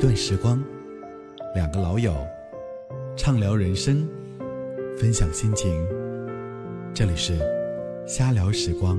[0.00, 0.58] 段时光，
[1.54, 2.16] 两个老友，
[3.18, 4.08] 畅聊人生，
[4.98, 5.86] 分享心情。
[6.94, 7.38] 这里是
[8.06, 8.98] 瞎聊时光。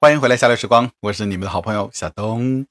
[0.00, 2.64] 欢迎回来，瞎聊时光，我是你们的好朋友小东。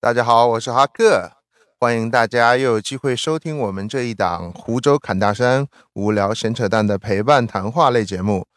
[0.00, 1.30] 大家好，我是哈克，
[1.78, 8.49] 欢迎大家又有机会收听我们这一档湖州侃大山无聊闲扯淡的陪伴谈话类节目。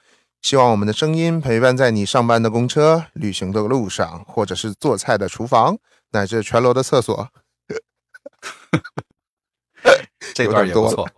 [0.44, 5.78] 希望我们的声音陪伴在你上班的公车、旅行的路上，或者是做菜的厨房，
[6.12, 7.30] 乃至全楼的厕所。
[10.36, 11.10] 这段也不错，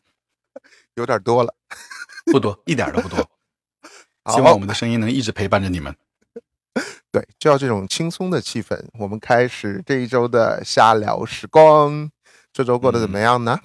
[0.96, 1.54] 有点多了，
[2.26, 3.26] 不多，一点都不多。
[4.34, 5.96] 希望我们的声音能一直陪伴着你们。
[7.10, 8.78] 对，就要这种轻松的气氛。
[8.98, 12.10] 我们开始这一周的瞎聊时光。
[12.52, 13.58] 这周过得怎么样呢？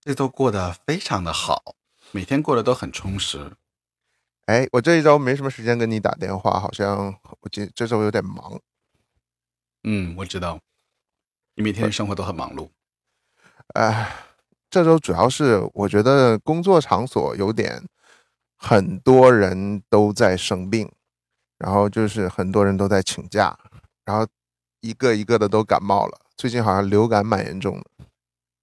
[0.00, 1.76] 这周过得非常的好，
[2.12, 3.52] 每天过得都很充实。
[4.46, 8.60] 哎，我这一周没什么时间跟你打电话，好像我这这周有点忙。
[9.84, 10.60] 嗯，我知道，
[11.54, 12.70] 你每天生活都很忙碌。
[13.74, 14.14] 哎，
[14.70, 17.82] 这周主要是我觉得工作场所有点
[18.56, 20.90] 很多人都在生病。
[21.58, 23.58] 然后就是很多人都在请假，
[24.04, 24.26] 然后
[24.80, 26.20] 一个一个的都感冒了。
[26.36, 27.86] 最近好像流感蛮严重的。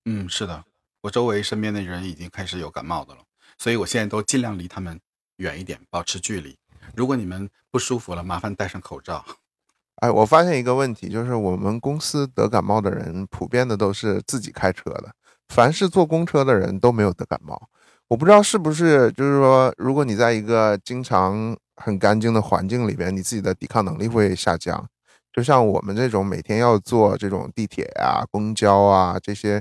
[0.06, 0.64] 嗯，是的，
[1.02, 3.24] 我周围身边的人已经开始有感冒的了，
[3.64, 5.00] 所以我现在都尽量离他们
[5.38, 6.54] 远一点，保持距离。
[6.98, 9.24] 如果你们不舒服了，麻烦戴上口罩。
[10.02, 15.14] 哎，我发现一个问题，就是我们公司得感冒的人普遍的都是自己开车的，
[15.48, 17.70] 凡是坐公车的人都没有得感冒。
[18.10, 21.56] 我不知道是不是，就是说，如果你在一个经常。
[21.76, 24.88] 很干净的环境里边，你自己的抵抗能力会下降。
[25.34, 29.60] 就像我们这种每天要坐这种地铁呀、公交啊这些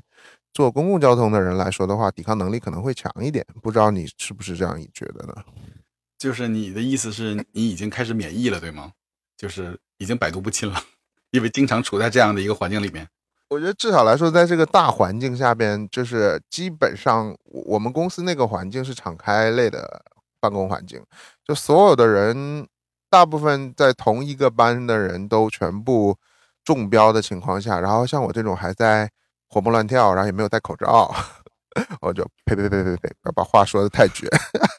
[0.52, 3.46] 坐公共交通的人来说的话，抵抗能力可能会强一点。
[3.62, 5.34] 不知道你是不是这样觉得呢？
[6.18, 8.92] 就是你的意思是你已经开始免疫了，对吗？
[9.36, 10.80] 就是已经百毒不侵了，
[11.32, 13.08] 因为经常处在这样的一个环境里面。
[13.48, 20.04] 我觉得至少来说，在这个大环境下边，就是基本上我们公司那个环境是敞开类的。
[20.42, 21.00] 办公环境，
[21.44, 22.66] 就所有的人，
[23.08, 26.18] 大部分在同一个班的人都全部
[26.64, 29.08] 中标的情况下，然后像我这种还在
[29.52, 31.14] 活蹦乱跳，然后也没有戴口罩，
[32.00, 34.26] 我就呸呸呸呸呸，不要把话说的太绝。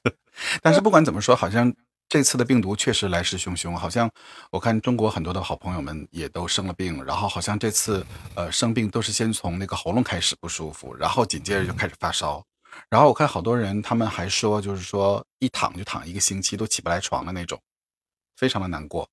[0.64, 1.72] 但是不管怎么说，好像
[2.10, 4.10] 这次的病毒确实来势汹汹，好像
[4.50, 12.44] 我看中国很多的好朋友们也都生了病，然后好像这次呃生病都是先从那个喉咙开始不舒服，然后紧接着就开始发烧。
[12.90, 17.60] 然后我看好多人，他们还说，就是说一躺就躺一个星期，都起不来床的那种，
[18.36, 19.08] 非常的难过。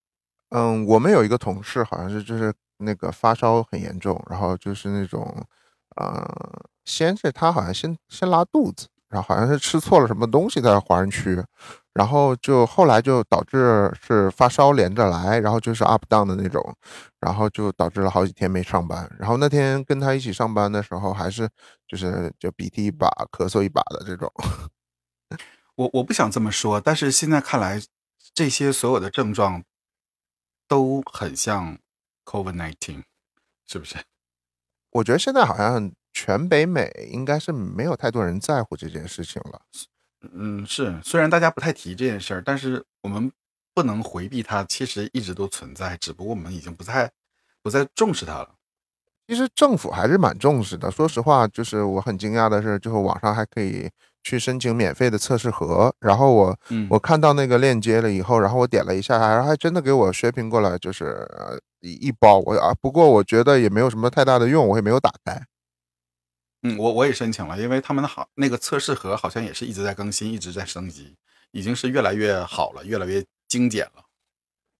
[0.48, 5.46] 嗯，我们有一个同事，好像是就是那个发烧很严重，然后就是那种，
[5.96, 6.26] 呃，
[6.84, 8.88] 先是他好像先先拉肚子。
[9.10, 11.36] 然后好像是吃错了什么东西在华人区，
[11.94, 16.62] 然后就后来就导致是发烧连着来，然后就是 up down 的那种，
[17.18, 19.10] 然后就导致了好几天没上班。
[19.18, 21.50] 然后那天跟他一起上班的时候，还是
[21.88, 24.32] 就是就鼻涕一把咳嗽一把的这种。
[25.74, 27.82] 我我不想这么说，但是现在看来，
[28.32, 29.64] 这些所有的症状
[30.68, 31.76] 都很像
[32.30, 33.02] COVID nineteen，
[33.66, 33.96] 是不是？
[34.90, 35.90] 我觉得现在好像。
[36.12, 39.60] 全北美应该是没有太多人在乎这件事情了。
[40.32, 43.30] 嗯，是，虽然大家不太提这件事儿，但是我们
[43.72, 47.08] 不能回避它，其实一直都存在，只不过我们已经不太
[47.62, 48.56] 不再重视它了。
[49.28, 50.90] 其实政府还是蛮重视的。
[50.90, 53.88] 说实话，就是我很惊讶的是，就是网上还可以
[54.24, 55.94] 去申请免费的测试盒。
[56.00, 56.58] 然后我
[56.90, 61.24] 我看到那个链接了以后，然后我点了一下，然后还真的给我血拼过来，就是
[61.80, 62.38] 一一包。
[62.38, 65.46] 我啊，不过我觉得也没有什么太大的用，我也没有打开。
[66.62, 71.16] 嗯，我我也申请了，因为他们的好那个测试盒好像也是一直在更新，一直在升级，
[71.52, 74.04] 已经是越来越好了，越来越精简了。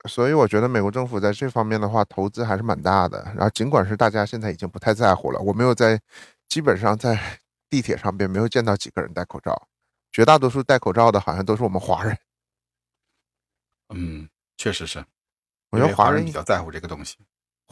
[0.08, 3.22] 所以我觉得美国政府在这方面的话投资还是蛮大的。
[3.34, 6.00] 然后尽管是大家现在已经不太在乎了，我没有在
[6.48, 7.40] 基本上在
[7.70, 9.68] 地铁上边没有见到几个人戴口罩，
[10.10, 12.18] 绝大多数戴口罩的好像都是我们华人。
[13.94, 15.04] 嗯，确实是，
[15.70, 17.16] 我觉得华人比较在乎这个东西。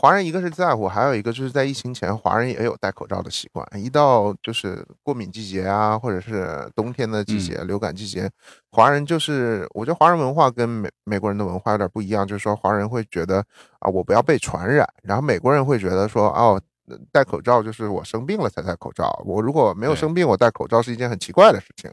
[0.00, 3.66] 华人一个是在乎，还有一个就是在疫情前，华人也有戴口罩的习惯。
[3.74, 8.30] 一到就是过敏季节啊，或者是冬天的季节、流感季节，
[8.70, 13.44] 华人就是我觉得华人文化跟美美国人的文化有点不一样，就是说华人会觉得
[13.80, 16.62] 啊，我不要被传染，然后美国人会觉得说哦，
[17.10, 21.92] 戴口罩就是我生病了才戴口罩，我如果没有生病，我戴口罩是一件很奇怪的事情。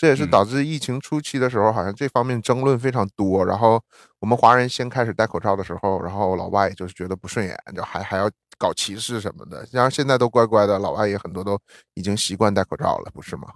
[0.00, 3.44] 这也是导致疫情初期的时候，好像这方面争论非常多。
[3.44, 3.78] 然后
[4.18, 9.68] 我们华人先开始戴口罩的时候，然后老外也就是觉得不顺眼，就还还要搞歧视什么的。
[9.70, 11.60] 然后现在都乖乖的，老外也很多都
[11.92, 13.52] 已经习惯戴口罩了，不是吗？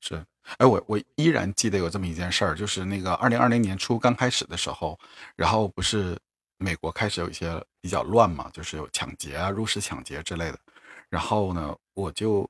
[0.00, 0.24] 是
[0.56, 4.98] 哎，我我依然记得有这么一件事儿，就是那个二零二零年初刚开始的时候，
[5.36, 6.18] 然后不是
[6.56, 10.58] 美国开始有一些比较乱嘛，就是有抢劫啊、入室抢劫之类的。
[11.10, 12.48] 然后呢，我就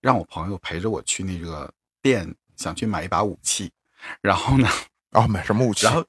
[0.00, 1.68] 让我朋友陪着我去那个
[2.02, 3.72] 店，想去买一把武器。
[4.20, 4.68] 然后呢，
[5.10, 5.86] 然后，买什么武器？
[5.86, 6.04] 然后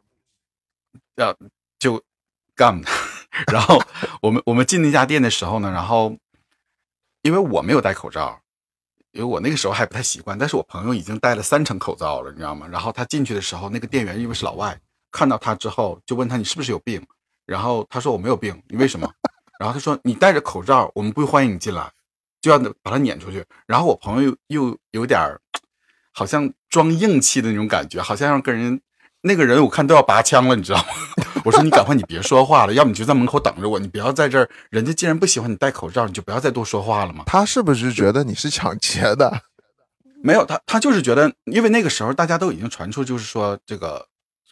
[1.16, 1.36] 要
[1.78, 2.04] 就
[2.56, 2.84] gun。
[3.52, 3.82] 然后
[4.22, 6.18] 我们我们进那家店的时候呢，然后
[7.22, 8.42] 因为我没有戴口罩。
[9.12, 12.68] 因为我那个时候还不太习惯，但是我朋友已经戴了三层口罩了，你知道吗？
[12.68, 14.80] 然后他进去的时候，那个店员因为是老外，
[15.12, 17.04] 看到他之后就问他你是不是有病？
[17.48, 19.12] 然后他说我没有病，你为什么？
[19.60, 21.92] 然后他说你戴着口罩，我们不欢迎你进来，
[22.40, 23.44] 就要把他撵出去。
[23.66, 25.20] 然后我朋友又有点
[26.12, 28.82] 好像装硬气的那种感觉，好像要跟人
[29.22, 30.86] 那个人我看都要拔枪了，你知道吗？
[31.46, 34.50] 我说你赶快你别说话了，要么你就在门口等着我，你不要在这儿。
[34.70, 37.24] 人家既然不喜欢你戴口罩，你就不要再多说话了嘛。
[37.26, 39.42] 他是不是觉得你是抢劫的？
[40.22, 44.06] 没有，他他就是觉得，因为那个时候大家都已经传出，就是说这个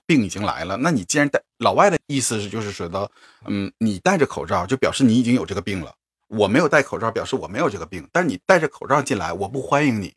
[0.06, 0.78] 病已经来了。
[0.78, 3.10] 那你既然戴老外的意思是，就是觉得，
[3.48, 5.94] 嗯，你戴着口罩就表示你已经有这个病了。
[6.30, 8.08] 我没有戴口罩，表示我没有这个病。
[8.14, 10.14] 但是你戴着口罩进来，我不欢迎你。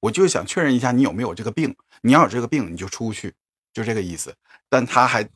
[0.00, 1.74] 我就是想确认一下你有没有这个病。
[2.02, 3.34] 你要有这个病，你就出去，
[3.72, 4.34] 就这个意思。
[4.68, 5.28] 但他还。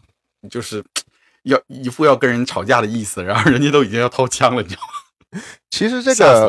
[0.48, 0.82] 就是
[1.42, 5.42] 要一副要跟人吵架的意思，然后人家都已经要掏枪了，你知道吗？
[5.70, 6.46] 其实这个吓死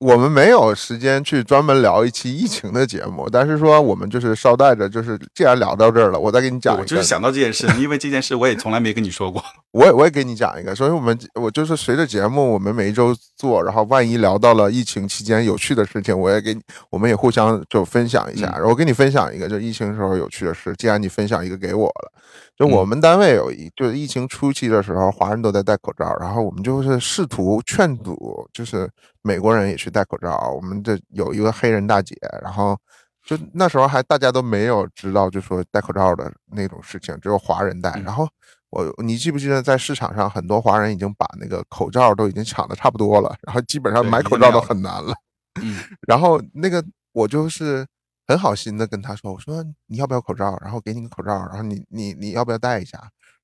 [0.00, 6.76] 我们没有时间去专门聊一期疫情的节目，但是说我们就是捎带着，就是既然聊到这儿了，我再给你讲。
[6.78, 9.42] 我就是想到这件事，因为这件事我也从来没跟你说过。
[9.70, 16.60] 我 也我也给你讲一个，所以我们我就是随着节目，我们每一周做，然后万一聊到了疫情期间有趣的事情，我也给你，
[16.90, 18.54] 我们也互相就分享一下。
[18.64, 20.74] 我给你分享一个，就疫情时候有趣的事。
[20.76, 22.12] 既然你分享一个给我了。
[22.56, 28.88] 就我们单位有一，就是疫情初期的时候，华人都在戴口罩，然后我们就是试图劝阻，就是
[29.24, 30.52] 美国人也去戴口罩。
[30.54, 32.78] 我们这有一个黑人大姐，然后
[33.24, 37.90] 就那时候还大家都没有知道，就说戴口罩的那种事情，只有华人戴。
[38.04, 38.28] 然后
[38.70, 45.12] 我，你记不记得在市场上很多华人已经把那个口罩都已经抢的差不多了， 然后基本上买口罩都很难了。
[45.60, 47.84] 嗯， 然后那个我就是。
[48.26, 50.56] 很好心的跟他说：“我说你要不要口罩？
[50.62, 52.98] 然后给你个口罩，然后你你你要不要戴一下？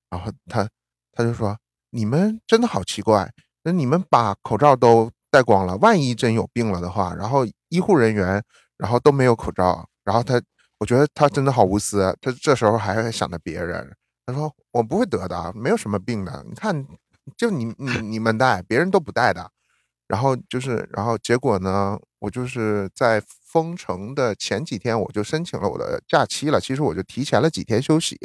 [0.08, 0.66] 然后他
[1.12, 1.54] 他就说：
[1.90, 3.30] 你们真的好奇怪，
[3.62, 8.42] 那你们把口罩都戴光了，万一真有病了的话，然后医护人员
[8.76, 10.40] 然后都没有口罩，然后他
[10.78, 13.94] 我觉得他真的好无私，他这时候还想着别人。
[14.26, 16.86] 他说我不会得的，没有什么病的，你看
[17.36, 19.50] 就你你你们戴，别人都不戴的。
[20.08, 26.60] 然后就是然后结果呢，我就是在。”封城的前几天，我就申请了我的假期了。
[26.60, 28.16] 其实我就提前了几天休息，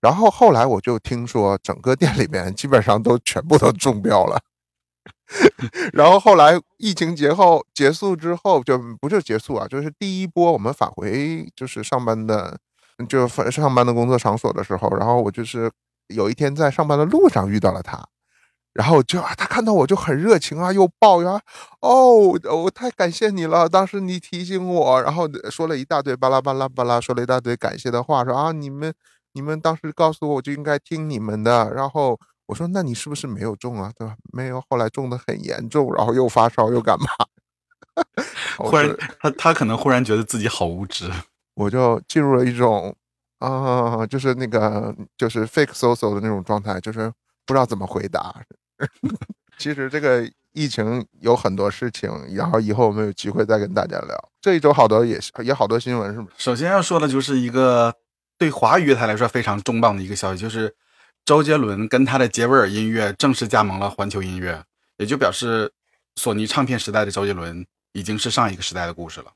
[0.00, 4.40] 然后后来我就听说整个店里面基本上都全部都中标了。
[5.92, 12.58] 然后后来疫情节后结束之后，就不是结束啊，就是第一波我们返回就是上班的，
[13.08, 15.70] 就上班的工作场所的时候，然后我就是
[16.08, 18.02] 有一天在上班的路上遇到了他。
[18.74, 21.38] 然后就啊，他看到我就很热情啊，又抱呀，
[21.80, 22.16] 哦，
[22.50, 28.94] 我太感谢你了，当时你提醒我，然后说了一大堆巴拉巴拉巴拉，说了一大堆感谢的话，说啊，你们
[29.34, 31.70] 你们当时告诉我，我就应该听你们的。
[31.74, 32.18] 然后
[32.52, 33.90] 我说，那你是不是没有中啊？
[33.96, 34.14] 对吧？
[34.32, 37.06] 没有，后来中的很严重，然后又发烧又干嘛？
[38.58, 41.10] 忽然他他可能忽然觉得自己好无知，
[41.56, 42.94] 我就进入了一种
[43.38, 47.10] 啊，就是那个就是 fake social 的那种状态，就是
[47.46, 48.34] 不知道怎么回答。
[49.58, 54.28] 其实这个疫情有很多事情，然后以后我们有机会再跟大家聊。
[54.40, 56.28] 这一周好多也也好多新闻，是吗？
[56.36, 57.94] 首先要说的就是一个
[58.38, 60.74] 对华语乐坛来说非常重磅的一个消息，就是
[61.24, 64.64] 周杰伦跟他的杰威尔音乐正式加盟了环球音乐，
[64.96, 65.72] 也就表示
[66.16, 69.32] 索尼唱片时代的周杰伦已经是上一个时代的故事了。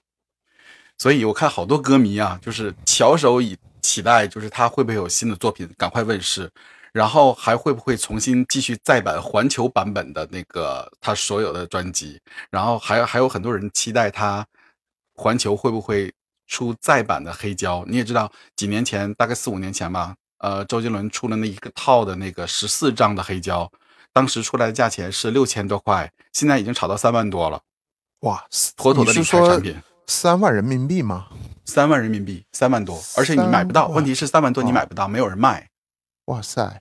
[0.99, 6.51] 所以我看好多歌迷啊，就是翘首以期待，就是他会不会有新的作品赶快问世。
[6.93, 12.19] 然后还会不会重新继续再版环球版本的那个他所有的专辑？
[12.51, 14.47] 然后还还有很多人期待他
[15.15, 16.11] 环球会不会
[16.47, 17.85] 出再版的黑胶？
[17.87, 23.71] 你也知道，几年前大概四五年前吧，呃，周杰伦出了那一个套的那个十四张的黑胶，
[24.13, 27.63] 当时出来的价钱是六千多块，现在已经炒到三万多了。
[28.21, 28.45] 哇，
[28.77, 29.77] 妥妥的理财产品，
[30.07, 31.29] 三万人民币吗？
[31.65, 33.89] 三万人民币，三万多，而且你买不到。
[33.89, 35.69] 问题是三万多你买不到，没有人卖。
[36.27, 36.81] 哇塞！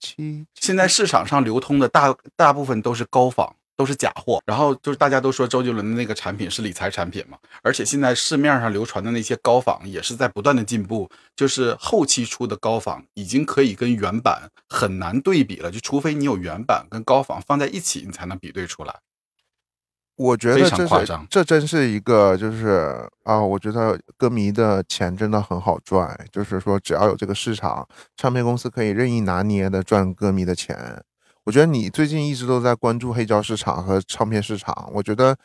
[0.00, 4.40] 七现在市场上流通的大大部分都是高仿，都是假货。
[4.46, 18.94] 然后就是大家都说周杰伦的那个产品是理财产品嘛，而且现在市面上流传的那些高仿也是在不断的进步，就是后期出的高仿已经可以跟原版很难对比了，就除非你有原版跟高仿放在一起，你才能比对出来。
[20.16, 27.84] 我觉得这是这真是一个就是啊，我觉得歌迷的钱真的很好赚，就是说只要有这个市场，
[28.16, 31.02] 唱片公司可以任意拿捏的赚歌迷的钱。
[31.44, 35.36] 我觉得你最近一直都在关注黑胶市场和唱片市场，我觉得，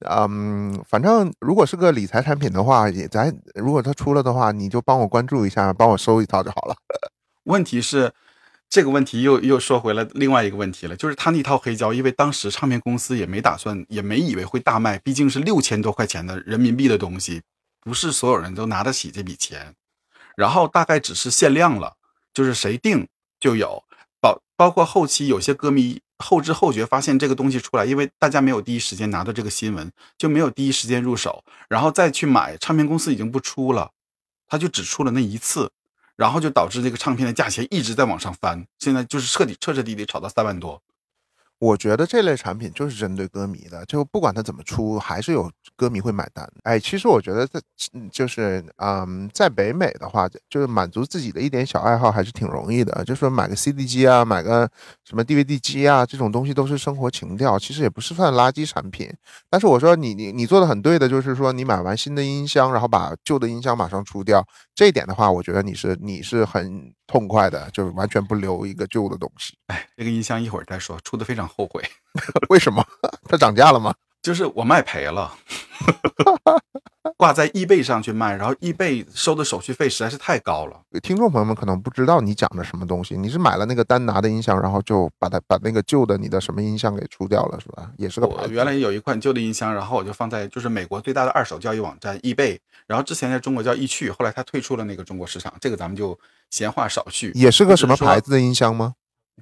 [0.00, 6.76] 嗯，反正如果是个理财产品的话，也咱如果它出了的话，你就帮我关注一下，帮我收一套就好了。
[7.44, 8.12] 问题是，
[8.68, 17.40] 这个问题又又说回了另外一个问题了，就是他那套黑胶，因为当时唱片公司也没打算，也没以为会大卖，毕竟是六千多块钱的人民币的东西，
[17.80, 19.74] 不是所有人都拿得起这笔钱。
[20.36, 21.94] 然后大概只是限量了，
[22.34, 23.08] 就是谁订
[23.40, 23.82] 就有。
[24.56, 33.90] 包括后期有些歌迷后知后觉发现这个东西出来，因为大家没有第一时间拿到这个新闻，就没有第一时间入手，然后再去买，唱片公司已经不出了，
[34.48, 35.70] 他就只出了那一次。
[36.16, 40.80] 然后就导致这个唱片的价钱一直在往上翻，现在就是彻底彻彻底底炒到三万多。
[41.58, 46.46] 我觉得这类产品就是针对歌迷的，就不管它怎么出，还是有歌迷会买单。
[46.64, 47.58] 哎，其实我觉得在
[48.12, 53.02] 就是嗯，在北美的话，就是满足自己的一点小爱好还是挺容易的。
[53.04, 54.68] 就说买个 CD 机啊，买个
[55.04, 59.10] 什么 DVD 机啊，这种东西都是生活情调，其实也不是算垃圾产品。
[59.48, 69.54] 但是我说你你你做的很对的，就是说你买完新的音箱，然后把旧的音箱马上出掉，这一点的话，我觉得你是你是很痛快的，就是完全不留一个旧的东西。
[69.68, 71.82] 哎，这个音箱一会儿再说，出的非常后悔。
[72.48, 72.84] 为什么？
[73.28, 73.94] 它涨价了吗？
[74.22, 75.32] 就是我卖赔了，
[77.16, 80.80] 挂在易贝上去卖，然后易贝收的手续费实在是太高了。
[81.00, 87.88] 听众朋友们可能不知道你讲的什么东西，你是买了那个丹拿的音箱，然后就把它把那个旧的你的什么音箱给出掉了，是吧？
[87.98, 96.18] 也是个我原来有一款旧的音箱，然后我就放在就是美国最大的二手交易网站易贝，然后之前在中国叫易趣，后来它退出了那个中国市场，这个咱们就
[96.50, 97.30] 闲话少叙。
[97.36, 98.94] 也是个什么牌子的音箱吗？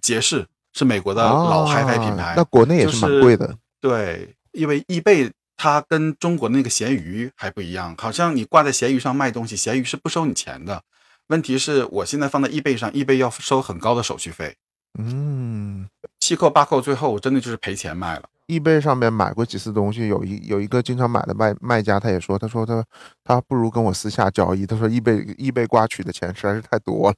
[0.02, 3.56] 杰士是美国的老 HiFi 品牌，那国内也是蛮贵的。
[3.80, 10.82] 对，因为易贝它跟中国的那个闲鱼还不一样，好像你挂在闲鱼上卖东西，闲鱼是不收你钱的。
[11.28, 14.56] 问题是我现在放在易贝上，易贝要收很高的手续费。
[14.98, 15.88] 嗯，
[16.20, 18.24] 七扣八扣，最后我真的就是赔钱卖了。
[18.46, 22.84] 易贝上面买过几次东西，有一有一个经常买的卖卖家，他也说，他说他
[23.24, 24.66] 他不如跟我私下交易。
[24.66, 27.16] 他说易贝易贝刮取的钱实在是太多了。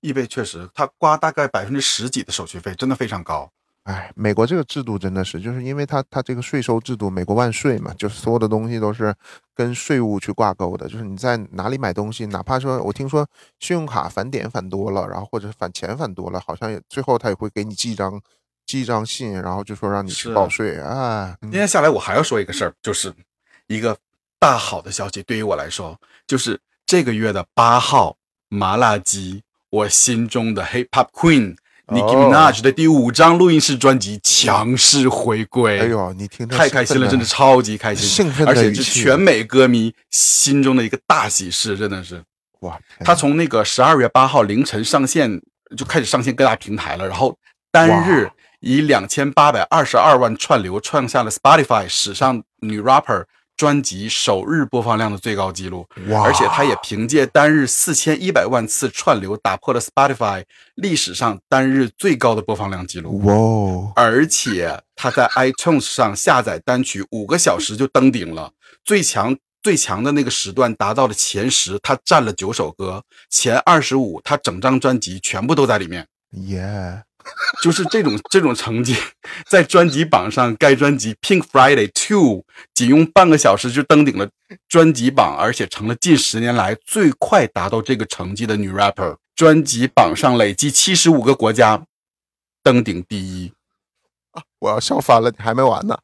[0.00, 3.50] 易贝确实，他刮大概百分之十几的手续费，真的非常高。
[3.84, 9.12] 哎，美国这个制度真的是，就是因为它它这个税收制度，美国万税嘛，就是所有的东西都是
[9.54, 10.86] 跟税务去挂钩的。
[10.86, 13.26] 就是你在哪里买东西，哪怕说我听说
[13.58, 18.20] 信用卡返点返多了，然后或者返钱返多了，好像也最后他也会给你寄一张
[18.66, 21.34] 寄一张信，然后就说让你去报税啊。
[21.40, 23.12] 今天下来我还要说一个事儿，就是
[23.66, 23.96] 一个
[24.38, 28.16] 大好的消息，对于我来说，就是这个月的八号，
[28.48, 31.56] 麻辣鸡，我心中的 Hip Hop Queen。
[31.90, 42.22] Nicki Minaj 的第五张录音室专辑强势回归，哎呦，你听太开心了，真的超级开心，兴奋而且是全美歌迷心中的一个大喜事，真的是
[42.60, 42.78] 哇！
[43.00, 45.42] 他从那个十二月八号凌晨上线
[45.76, 47.36] 就开始上线各大平台了，然后
[47.72, 53.24] 单日以两千八百二十二万串流创下了 Spotify 史上女 rapper。
[53.60, 55.86] 专辑首日播放量的最高纪录，
[56.24, 60.42] 而且他也凭借单日四千一百万次串流，打破了 Spotify
[60.76, 63.20] 历史上单日最高的播放量纪录。
[63.26, 63.92] 哇！
[64.02, 68.50] 而且他在 iTunes 上下载单曲五个小时就登顶了，
[68.82, 76.06] 最强最强的那个时段达到了前十，他占了九首歌，前二十五他整张专辑全部都在里面。
[76.30, 77.02] 耶！
[77.62, 78.96] 就是这种这种成绩，
[79.46, 82.38] 在专辑榜上，该专辑《Pink Friday Two》
[82.74, 84.28] 仅用半个小时就登顶了
[84.68, 89.16] 专辑榜，而且成了近十年来最快达到这个成绩的女 rapper。
[89.36, 91.82] 专辑榜上累计七十五个国家
[92.62, 93.52] 登顶第一，
[94.32, 95.30] 啊我要笑翻了！
[95.30, 95.98] 你还没完呢，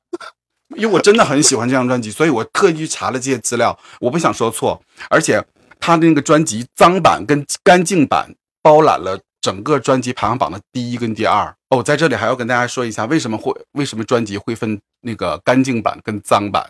[0.76, 4.82] 因为我真的很喜欢这张专辑，所以我特意去查了这些资料，我不想说错。
[5.11, 5.44] 而且
[5.80, 9.20] 他的那个专辑脏版跟干净版包揽了。
[9.46, 16.68] 整个专辑排行榜的第一跟第二哦，在这里还要跟大家说一下，为什么会为什么专辑会分那个干净版跟脏版？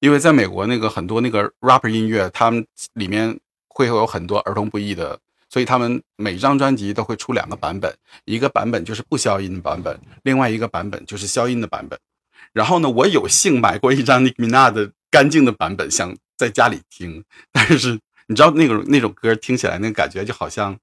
[0.00, 5.16] 因为在美国那个很多那个 rapper 音乐，他们里面会有很多儿童不宜的，
[5.48, 11.96] 所以他们每张专辑都会出两个版本，一个版本就是不消音的版本，另外一个版本就是消音的版本。
[12.52, 17.22] 然后呢，我有幸买过一张 Nicki Minaj 的干净的版本，想在家里听，
[17.52, 20.76] 但是你知道那个那种歌听起来那个感觉就好像。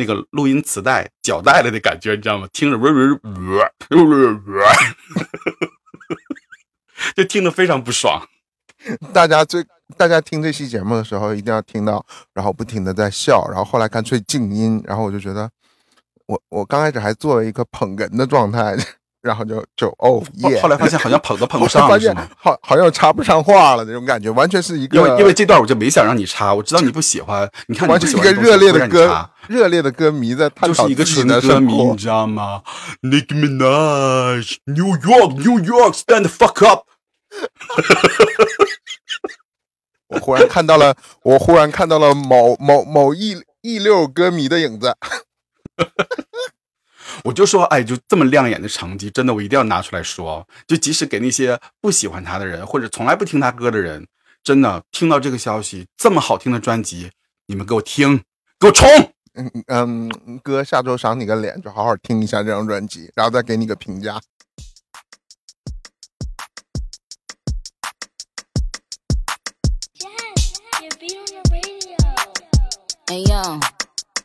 [0.00, 2.48] 那个录音磁带脚带了的感觉，你知道吗？
[2.52, 2.78] 听着，
[7.14, 8.26] 就听着非常不爽。
[9.12, 9.62] 大家最
[9.98, 15.50] 大家听这期节目的时候，一定要听到，然后不停的在笑，然后后来干脆静音，然后我就觉得，
[16.26, 18.74] 我我刚开始还作为一个捧哏的状态，
[19.22, 22.30] 然后就就哦耶，后来发现好像捧都捧不 上发现了是吗？
[22.38, 31.96] 好好像插不上话了那种感觉，完全是一个因为因为这段我就没想让你插，我知道你不喜欢，你看你完全一个热烈的歌热烈的歌迷在探讨就是一个自己的纯歌迷，你。
[31.96, 32.62] 知道吗
[33.02, 36.84] ？Nicki Minaj，New York，New York，stand the fuck up。
[40.08, 44.96] 我忽然看到了，我忽然看到了某某某一一溜歌迷的影子。
[47.22, 50.46] 我就说，哎，就这么亮眼的成绩，真的我一定要拿出来说。
[50.66, 54.06] 就即使给那些不喜欢他的人，或者从来不听他歌的人，
[54.42, 57.10] 真的听到这个消息，这么好听的专辑，
[57.46, 58.22] 你们给我听，
[58.58, 58.88] 给我冲！
[59.34, 64.20] 嗯嗯，哥，下周赏你个脸，就好好听一下这张专辑，然后再给你个评价。
[69.94, 71.96] Yes, you're beat on the radio.
[73.06, 73.60] Hey yo,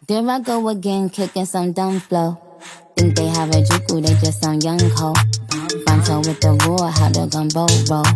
[0.07, 2.44] there I go again, kicking some dumb flow.
[2.95, 5.13] Think they have a juku, they just some young ho.
[5.83, 8.07] Fronto with the roar, how the gumbo roll.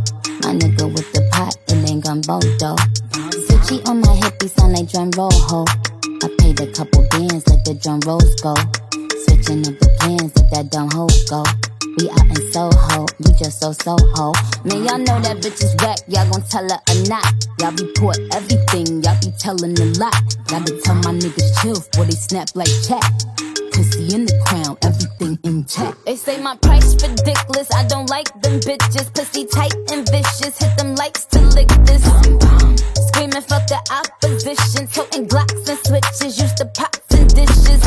[0.42, 2.80] My nigga with the pot, it ain't gumbo though.
[3.46, 5.66] Switchy on my hip, he sound like drum roll ho.
[6.24, 8.56] I paid a couple bands, let the drum rolls go.
[9.28, 11.44] Switching up the plans, let that dumb hoe go.
[12.00, 14.32] We out in Soho, you just so Soho.
[14.64, 17.28] Man, y'all know that bitch is whack, y'all gon' tell her or not.
[17.60, 20.16] Y'all report everything, y'all be telling a lot.
[20.48, 23.04] Gotta tell my niggas chill, before they snap like chat.
[23.76, 24.39] Pussy in the
[25.20, 29.14] They say my price ridiculous, I don't like them bitches.
[29.14, 32.04] Pussy tight and vicious, hit them likes to lick this.
[33.10, 37.84] Screaming fuck the opposition, toting glocks and switches, used to pots and dishes.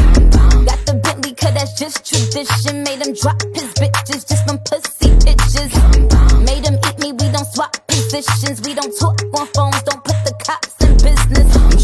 [0.69, 2.85] Got the Bentley, cause that's just tradition.
[2.85, 5.73] Made him drop his bitches just from pussy pictures.
[6.45, 8.61] Made him eat me, we don't swap positions.
[8.61, 9.72] We don't talk on phones,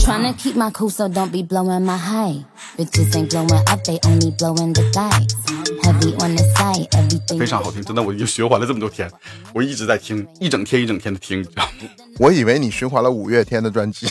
[0.09, 2.45] to keep my cool, so don't be blowing my high.
[2.77, 5.35] Bitches ain't blowing up, they only blowing the thighs.
[5.83, 7.39] Heavy on the side, everything.
[7.39, 9.11] 非常好听，真的，我已经循环了这么多天，
[9.55, 11.71] 我一直在听，一整天一整天的听，你知道吗？
[12.19, 14.07] 我以为你循环了五月天的专辑，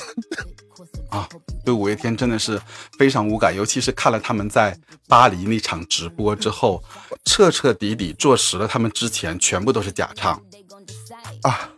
[1.10, 1.28] 啊，
[1.66, 2.62] 对五月天真的是
[2.98, 6.84] 非常无感，尤其是看了他们在巴黎那场直播之后，
[7.26, 10.40] 彻彻底底坐实了他们之前全部都是假唱。
[11.44, 11.70] 啊，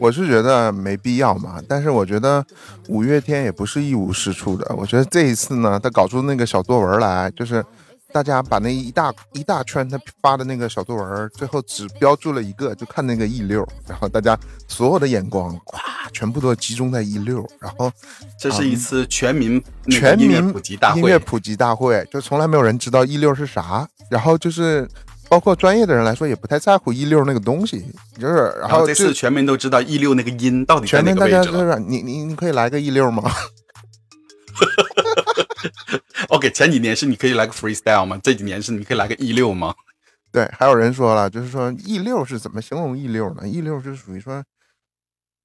[0.00, 1.60] 我是觉得没必要嘛。
[1.68, 2.44] 但是我觉得
[2.88, 4.74] 五月天也不是一无是处的。
[4.76, 7.64] 我觉得这一次呢，他搞出那个小作文来，就是
[8.12, 17.90] 大家把那一大一大圈他发的那个小作文，最后只标注了一个，就看那个 E 六，然后大家所有的眼光咵全部都集中在 E 六，然后
[18.38, 24.88] 这是一次全民那个全民普及大会，音乐普及大会，就从来没有人知道 E 六是啥，然后就是。
[25.28, 27.84] 包括专业的人来说，也不太在乎 E 六那个东西，
[28.18, 31.58] 就是然然后这次全民都知道 E 六那个音到底在全民大哪个位置了。
[31.58, 33.30] 家就是你你你可以来个 E 六吗？
[36.28, 38.18] OK，前几年是你可以来个 freestyle 吗？
[38.22, 39.74] 这几年是你可以来个 E 六吗？
[40.32, 44.42] 对，还有人说了，就是说 E 六是怎么形容 E 六呢？E 六是属于说，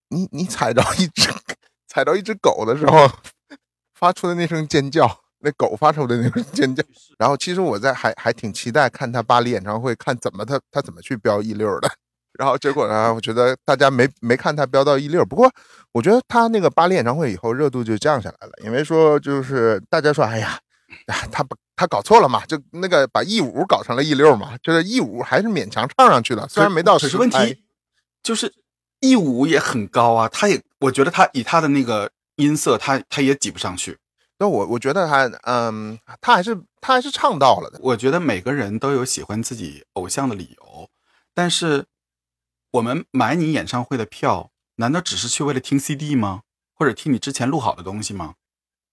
[0.10, 1.30] 你你踩着一只
[1.88, 3.10] 踩着一只狗的时候
[3.94, 6.84] 发出的那声尖叫，那狗发出的那种尖叫。
[7.20, 11.90] 然后其实我在还还挺期待看他巴黎演唱会，看怎么他他怎么去飙 E 六的。
[12.40, 15.52] 然后结果呢，我觉得大家没没看他飙到 E 六，不过
[15.92, 20.58] 我觉得他那个巴黎演唱会以后热度就降下来了，因为说就是大家说，哎呀。
[21.08, 22.46] 啊，他不，他搞错了嘛？
[22.46, 27.64] 就那个把 E 五搞成了 E 六嘛，就是 E 五还是勉强唱上去了，虽然没到可是问题
[28.22, 28.54] 就是
[29.00, 33.98] E 五也很高啊，他也我觉得他以他的那个音色，他他也挤不上去。
[34.40, 37.80] 那我我觉得他，嗯，他还是他还是唱到了的。
[37.82, 40.90] 我觉得每个人都有喜欢自己偶像的理由，
[41.34, 41.86] 但是
[42.72, 46.42] 我们买你演唱会的票，难道只是去为了听 CD 吗？
[46.74, 48.36] 或者听你之前录好的东西吗？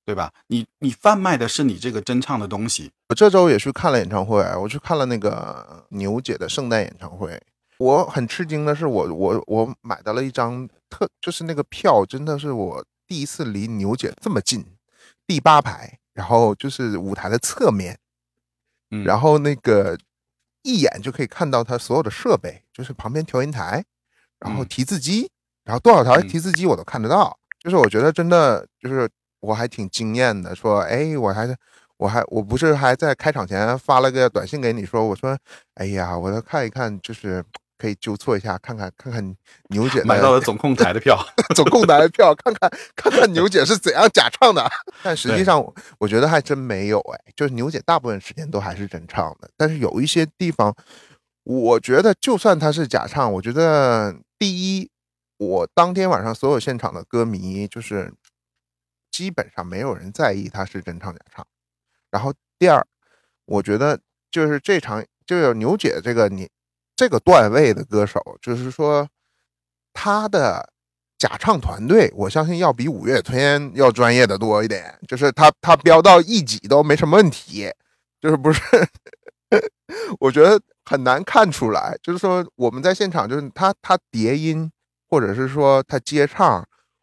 [0.05, 0.33] 对吧？
[0.48, 7.40] 你你贩卖的是你这个真唱的东西，我这周也去看了演唱会，我去看了那个牛姐的圣诞演唱会。
[7.79, 14.64] 我很吃惊的是我，我我买到了一张特，就是那个票，真的是我第一次离牛姐这么近，
[15.31, 17.97] 第八排，然后就是舞台的侧面，
[18.90, 19.97] 嗯，然后那个
[20.64, 23.85] 一眼就可以看到他所有的设备，就是旁边调音台，
[24.40, 24.66] 然后嗯。
[24.66, 25.31] 提字机，
[25.62, 26.27] 然后多少台嗯。
[26.27, 27.38] 提字机我都看得到。
[27.61, 31.57] 就是我觉得真的就是我还挺惊艳的，说哎，我还
[31.97, 35.38] 我还我不是还在开场前发了个短信给你说，我说
[35.75, 37.45] 哎呀，我要看一看，就是
[37.81, 39.37] 可以纠错一下，看看看看
[39.71, 41.19] 牛姐买到了总控台的票。
[41.57, 44.71] 总控台的票，看看看看牛姐是怎样假唱的。
[45.03, 45.64] 但实际上，
[45.99, 50.77] 我觉得还真没有哎，就是牛姐大部分时间都还是真唱的，但是有一些地方，
[51.45, 54.90] 我觉得就算她是假唱，我觉得第一，
[55.38, 58.12] 我当天晚上所有现场的歌迷就是
[59.11, 61.47] 基本上没有人在意她是真唱假唱。
[62.11, 62.87] 然后第二，
[63.47, 63.99] 我觉得
[64.31, 66.49] 就是这场就有牛姐这个你
[67.01, 69.09] 这个段位的歌手，就是说
[69.95, 70.71] 他的
[71.17, 74.99] 假唱团队，我相信要比五月天要专业的多一点。
[75.09, 77.73] 就是他他飙到一级都没什么问题，
[78.21, 78.61] 就是不是？
[80.21, 84.71] 我觉得很难看出来，就是说我们在现场，就是他他叠音，
[85.09, 86.63] 或者是说他接唱，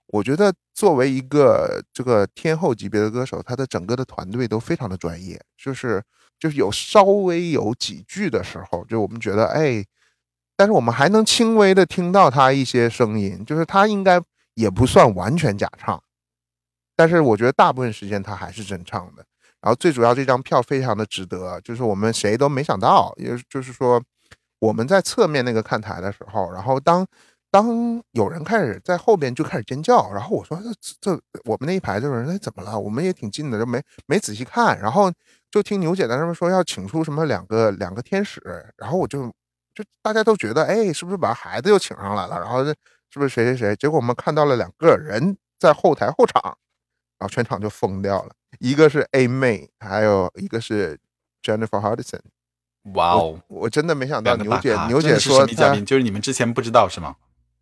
[0.10, 6.04] 我觉得作为一个这个天后级别的歌手，他的整个的团队都非常的专业，就是
[6.40, 9.84] 就是有稍微有几句的时候，就我们觉得哎，
[10.56, 14.22] 但是我们还能轻微的听到他一些声音，就是他应该
[14.56, 16.02] 也不算完全假唱，
[16.96, 19.26] 但是我觉得大部分时间他还是真唱的。
[19.60, 24.02] 然后最主要这张票非常的值得，就是我们谁都没想到，也就是说
[24.60, 27.06] 我们在侧面那个看台的时候，然后当
[27.50, 32.80] 当有人开始在后边就开始尖叫，然后我说这这我们那一排这人哎怎么了？
[32.80, 35.12] 我们也挺近的，就没没仔细看，然后
[35.50, 38.42] 就听牛姐在那边说要请出什么两个两个天使，
[38.78, 39.28] 然后我就
[39.74, 42.40] 就大家都觉得哎是不是把孩子又请上来了？
[42.40, 42.76] 然后是
[43.14, 43.76] 不是谁谁谁？
[43.76, 48.32] 结果我们看到了两个人在后台后场，然后全场就疯掉了。
[48.60, 51.00] 一个是 A 妹，还有一个是
[51.44, 52.20] Jennifer Hudson。
[52.94, 57.16] 哇哦，我真的没想到牛姐牛姐说就是你们之前不知道是吗？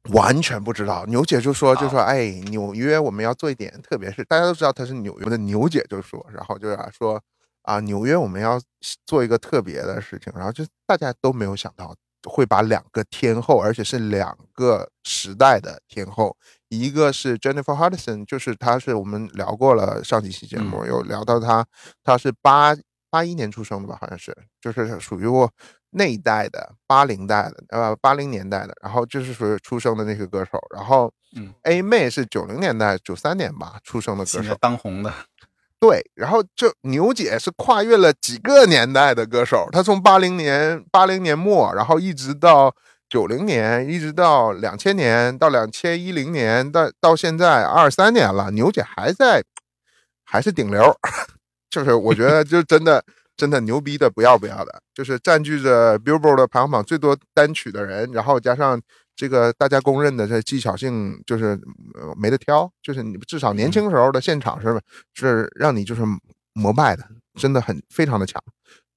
[0.09, 7.19] 完全不知道，牛姐就说就说哎，纽约我们要做一点特别是，大家都知道她是纽约的牛姐就说，然后就要说
[7.65, 8.59] 啊，纽约我们要
[9.05, 16.35] 做一个特别的事情，然后就大家都没有想到会把两个天后，而且是两个时代的天后，
[16.69, 21.65] 一个是 Jennifer Hudson，就是她是我们聊过了上几期节目、有聊到她，
[22.03, 22.75] 她是八
[23.09, 25.51] 八一年出生的吧，好像是，就是属于我
[25.91, 31.53] 那一代的八零代的，呃八零年代的，然后就是属于出生的那个歌手，然后嗯。
[31.63, 35.13] A 妹是九零年代九三年吧出生的歌手，当红的，
[35.87, 42.73] 对，然后就牛姐是跨越了几个年代的歌手，她从八零年八零年末，然后一直到
[43.07, 49.43] 九零年，一直到两千年，到两千一零年，到到现在二三年了，牛姐还在，
[50.23, 50.97] 还是顶流，
[51.69, 53.03] 就是我觉得就真的
[53.37, 58.81] 真的牛逼的不要不要的，就是占据着 Billboard 的排行榜最多单曲的人，然后加上
[59.15, 61.59] 这个大家公认的这技巧性，就是
[61.93, 64.79] 呃没得挑，就是你至少年轻时候的现场是
[65.13, 66.01] 是让你就是
[66.53, 67.03] 膜拜的，
[67.39, 68.41] 真的很非常的强。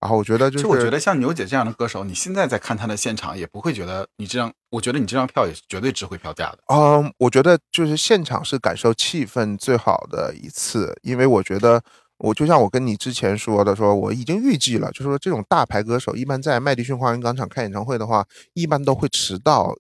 [0.01, 6.59] 然后我觉得就是，其实我觉得像牛姐这样的歌手，你现在在看她的现场，也不会觉得你这张，我觉得你这张票也是绝对值回票价的。
[6.73, 11.83] 嗯，我觉得就是现场是感受气氛最好的一次，因为我觉得
[12.19, 19.75] 我就像我跟你之前说的，说我已经预计了，就是说这种大牌歌手一般在麦迪逊花园广场开演唱会的话，一般都会迟到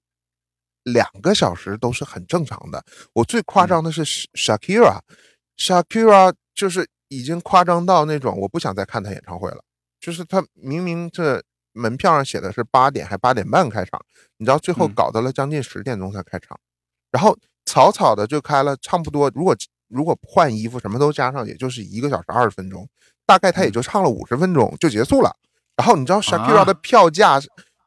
[0.92, 2.84] 两个小时，都是很正常的。
[3.12, 9.62] 我最夸张的是 Shakira，Shakira 就是已经夸张到那种我不想再看她演唱会了，
[10.00, 14.00] 就是她明明这门票上写的是八点还八点半开场，
[14.38, 14.94] 你知道最后嗯。
[14.94, 16.58] 搞到了将近十点钟才开场，
[17.10, 19.56] 然后草草的就开了差不多，如果
[19.88, 22.88] 如果换衣服什么都加上，也就是一个小时二十分钟，
[23.24, 25.34] 大概他也就唱了五十分钟就结束了。
[25.76, 27.40] 然后你知道 Shakira 的票价，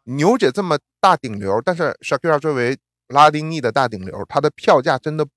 [0.05, 2.77] 牛姐这么大顶流，但是 Shakira 作为
[3.11, 5.27] 拉丁裔的大顶流，他的票价真的，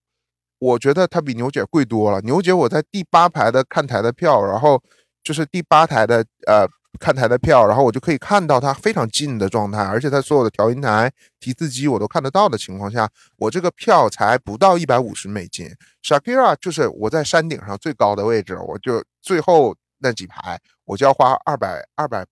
[0.58, 2.20] 我觉得她比牛姐贵多了。
[2.22, 4.82] 牛姐我在第八排的看台的票，然后
[5.22, 6.66] 就是第八台的呃
[7.00, 15.68] 看台的票，然后我就可以看到她非常近的状态，而且她所有的调音台、提字机我都看得到的情况下，我这个票才不到一百五十美金。
[16.02, 22.24] Shakira 就是我在山顶上最高的位置，我就最后那几排，我就要花二百二百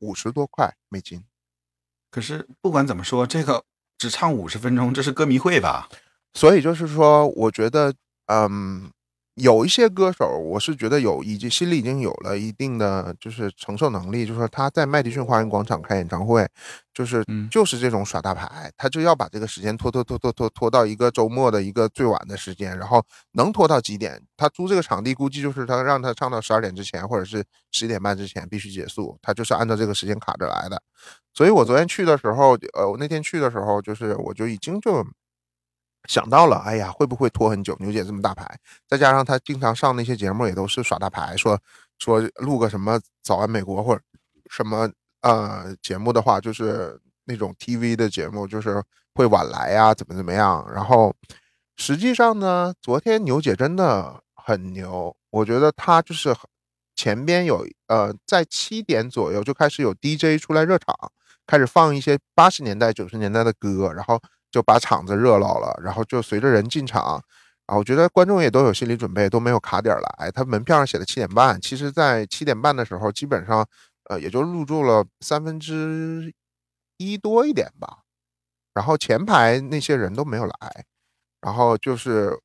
[0.00, 1.22] 五十多块美金。
[2.10, 3.64] 可是不管怎么说，这个
[3.98, 5.88] 只唱五十分钟，这是歌迷会吧？
[6.34, 7.94] 所以就是说，我觉得，
[8.26, 8.90] 嗯，
[9.34, 16.48] 有一些歌手，我是觉得有已经心里已经有了一定的就是承受能力，就是说他在麦迪逊花园广场开演唱会，
[16.92, 24.22] 就是嗯就是这种耍大牌，他就要把这个时间拖拖拖拖拖拖到一个周末的一个最晚的时间，然后能拖到几点？
[24.36, 30.80] 他租这个场地，估计就是他让他唱到十二点之前，或者是十一点半之前必须结束，他就是按照这个时间卡着来的。
[31.32, 35.04] 所以我昨天去的时候，呃，我那天去的时候，就是我就已经就
[36.08, 37.76] 想到了，哎呀，会不会拖很久？
[37.80, 38.46] 牛姐这么大牌，
[38.88, 41.58] 再加上她经常上那些节目，也都是耍大牌，说
[41.98, 44.02] 说录个什么《早安美国》或者
[44.50, 44.90] 什么
[45.22, 48.82] 呃节目的话，就是那种 TV 的节目，就是
[49.14, 50.66] 会晚来呀、怎么怎么样。
[50.72, 51.14] 然后
[51.76, 56.34] 实际上呢，昨天牛姐真的很牛，我觉得她就是
[56.94, 60.94] 前边有呃，在七点左右就开始有 DJ 出来热场，
[61.46, 64.20] 开始放一些八十年代、九十年代的歌，然后
[64.54, 65.76] 就把场子热闹了。
[65.82, 67.20] 然后就随着人进场，
[67.66, 70.30] 啊，我觉得观众也都有心理准备，都没有卡点来。
[70.30, 73.66] 他门票上写的七点半，其实在七点半的时候，基本上
[74.08, 76.32] 呃，也就入住了三分之
[76.98, 77.98] 一多一点吧。
[78.72, 80.84] 然后前排那些人都没有来，
[81.40, 82.38] 然后就是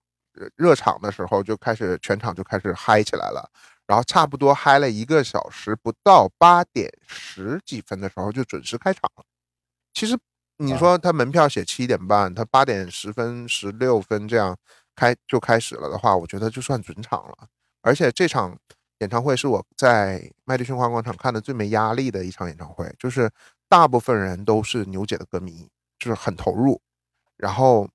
[0.56, 3.48] 热场的时候就开始全场就开始嗨起来了，
[3.86, 9.24] 然后差不多嗨了一个小时不到，八点十几分的时候就准时开场了。
[9.94, 10.18] 其实
[10.62, 14.58] 你说他门票写七点半，他八点十分、十六分这样
[14.94, 17.48] 开就开始了的话，我觉得就算准场了。
[17.82, 18.58] 而且这场
[19.00, 23.32] 演唱会是我在麦迪逊花广场看的最没压力的一场演唱会，就是
[23.70, 26.82] 大部分人都是牛姐的歌迷，就是很投入，
[27.38, 27.88] 然后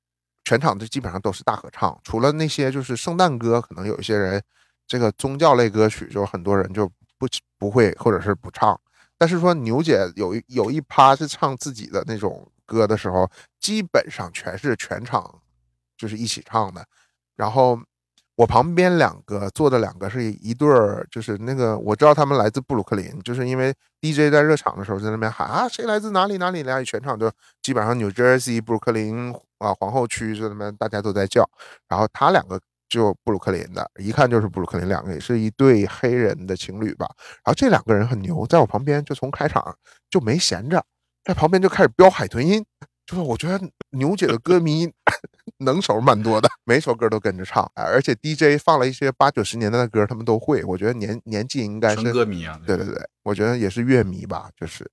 [0.45, 4.43] 全场就基本上都是大合唱，除了那些就是圣诞歌，可能有一些人
[4.87, 7.27] 这个宗教类歌曲，就很多人就不
[7.59, 8.81] 不会或者是不唱。
[9.19, 15.41] 但是说牛姐有一有一趴是唱自己的那种歌的时候，基本上全是全场
[15.97, 16.85] 就是一起唱的。
[17.37, 17.79] 然后
[18.37, 27.31] 我旁边两个坐的两个是一对儿，就是那个我知道他们来自布鲁克林，就是因为 DJ 在热场的时候在那边喊啊谁来自哪里哪里哪里，全场就
[27.63, 31.49] 基本上 New Jersey 布鲁克林啊皇后区就那边大家都在叫，
[31.89, 37.07] 然后他两个就布鲁克林的，一看就是布鲁克林，两个也是一对黑人的情侣吧。
[37.45, 39.77] 然后这两个人很牛，在我旁边就从开场
[40.11, 40.85] 就没闲着，
[41.25, 42.65] 在旁边就开始飙海豚音，
[43.07, 43.59] 就是我觉得
[43.91, 44.91] 牛姐的歌迷
[45.59, 50.63] 能手蛮多的，每首歌都跟着唱，哎而且 DJ 放了一些八九十年代的歌，他们都会。
[50.65, 54.91] 我觉得年年纪应该是歌迷啊，对对对，我觉得也是乐迷吧，就是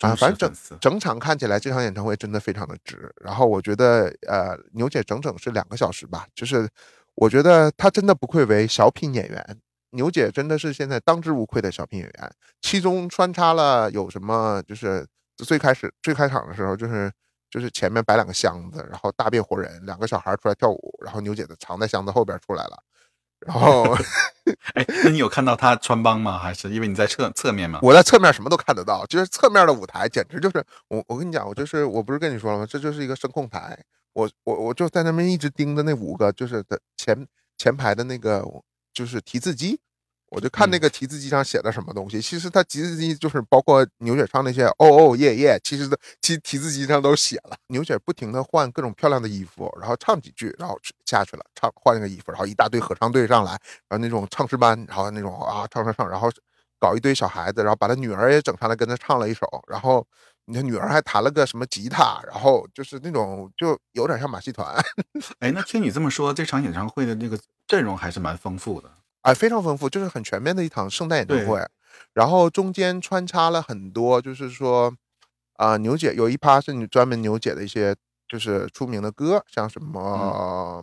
[0.00, 3.12] 啊，反正整整场看起来这场演唱会真的非常的值。
[3.24, 6.68] 然后我觉得呃，牛姐整整是两个小时吧，就是
[7.14, 9.58] 我觉得她真的不愧为小品演员。
[9.94, 15.06] 牛姐真的是现在当之无愧的小品演员，其中穿插了有什么就是
[15.38, 17.10] 最开始最开场的时候就是
[17.50, 22.82] 就是前面摆两个箱子，然后大变活人，两个小孩出来跳舞，然后牛姐的藏在箱子后边出来了，
[23.40, 23.96] 然后
[24.74, 26.38] 哎，那你有看到他穿帮吗？
[26.38, 27.78] 还是因为你在侧侧面吗？
[27.82, 32.66] 我在侧面什么都看得到，就是侧面的舞台简直就是我我跟你讲，我就是我不是跟你说了吗？
[32.68, 33.78] 这就是一个声控台，
[34.12, 37.26] 我我我就在那边一直盯着那五个就是的前
[37.58, 38.44] 前排的那个
[38.92, 39.80] 就是提字机。
[40.34, 47.56] 我就看那个提字机上写的什么东西，其实它提字机就是包括牛姐唱那些哦哦耶耶，其实的其实提字机上都写了。
[47.66, 53.50] 牛姐不停的换各种漂亮的衣服，然后唱几句，然后下去了，唱换了个衣服，然后一大堆合唱队上来，
[53.88, 56.30] 然后那种唱诗班，然后那种啊唱唱唱，然后
[56.80, 60.02] 搞一堆小孩子，然后把他女儿也整上来跟他唱了一首，然后
[60.46, 64.82] 你的女儿还弹了个什么吉他，然后就是那种就有点像马戏团，
[65.40, 68.90] 哎，那听你这么说，这场演唱会的那个阵容还是蛮丰富的。
[69.22, 71.64] 哎，非常丰富，就是很全面的一场圣诞演唱对会。
[72.12, 74.92] 然后中间穿插了很多，就是说，
[75.54, 77.94] 啊、牛姐有一趴是你专门牛姐的一些
[78.28, 80.82] 就是出名的歌，像什么、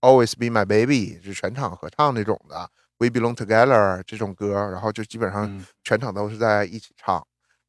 [0.00, 2.56] Always Be My Baby》是全场合唱那种的，
[2.98, 7.24] 《We Belong Together》这种歌，然后就基本上嗯全场都是在一起唱。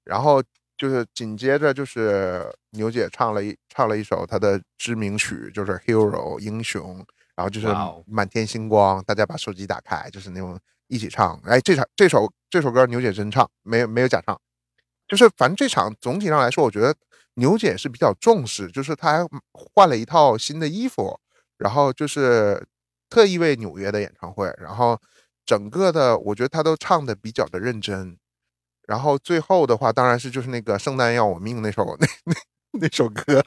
[0.05, 0.41] 然后
[0.77, 7.05] 就是紧接着就是牛姐唱了一唱了一首她的知名曲，就是《Hero》英雄。
[7.39, 7.67] 然后就是
[8.05, 11.41] 满天星光，大家把手机打开，就是那种一起唱。
[11.45, 14.37] 哎，这场这首这首歌牛姐真唱，没有没有假唱。
[15.07, 16.93] 就是反正这场总体上来说，我觉得
[17.35, 21.17] 牛姐是比较重视，就是她还换了一套新的衣服，
[21.57, 22.67] 然后就是
[23.09, 24.99] 特意为纽约的演唱会，然后
[25.45, 28.17] 整个的我觉得她都唱的比较的认真。
[28.85, 32.33] 然后最后的话，当然是就是那个圣诞要我命那首那那
[32.81, 33.41] 那首歌，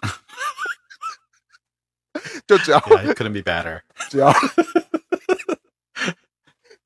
[2.46, 3.80] 就只要 Yeah, it couldn't be better。
[4.10, 4.32] 只要，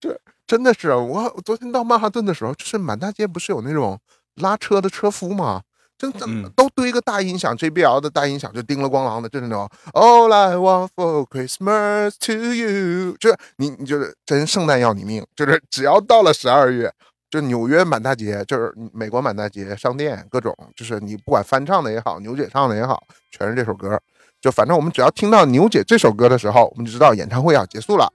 [0.01, 3.99] 这真的是我我昨天到曼哈顿的时候，就是满大街不是有那种
[4.37, 5.62] 拉车的车夫吗？
[5.99, 16.92] 真的嗯都堆个大音响，JBL 的大音响就叮了咣啷的，就是那种 All I want for Christmas to you，就是你你就是真圣诞要你命，就是只要到了十二月，
[17.31, 23.99] 就纽约满大街，就是美国满大街商店各种，就是你不管翻唱的也好，牛姐唱的也好，全是这首歌。
[24.46, 28.09] 就反正我们只要听到牛姐这首歌的时候，我们就知道演唱会要结束了。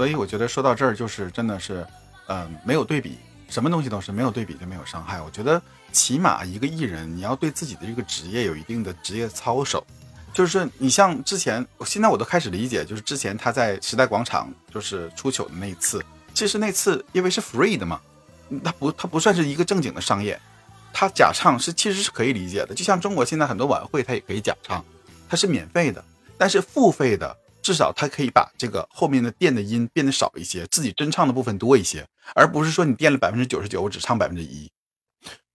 [0.00, 1.86] 所以我觉得说到这儿，就是真的是，
[2.26, 3.18] 呃，没有对比，
[3.50, 5.20] 什么东西都是没有对比就没有伤害。
[5.20, 5.60] 我觉得
[5.92, 9.86] 起码一个艺人，你要对自己的这个职业有一定的职业操守。
[10.32, 18.00] 就是你像之前，现在我都开始理解，就是之前他在时代广场就是出糗的那一次，其实那次因为是 free 的嘛，
[18.64, 20.40] 他不他不算是一个正经的商业，
[20.94, 22.74] 他假唱是其实是可以理解的。
[22.74, 24.82] 就像中国现在很多晚会，他也可以假唱，
[25.28, 26.02] 它是免费的，
[26.38, 34.70] 但是付费的至少它可以把这个后面的垫的音变得少一些，自己真唱的部分多一些，而不是说你垫了百分之九十九，我只唱百分之一。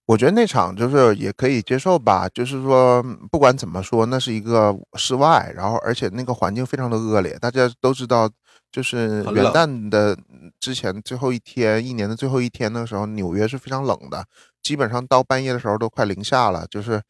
[0.05, 8.29] 我觉得那场就是也可以接受吧，就是说不管怎么说，那是一个室外，然后而且那个环境非常的恶劣，大家都知道，
[8.71, 10.15] 就是元旦的
[10.59, 14.25] 之前最后一天，一年的最后一天的时候，纽约是非常冷的，
[14.61, 17.01] 基本上到半夜的时候都快零下了，就是。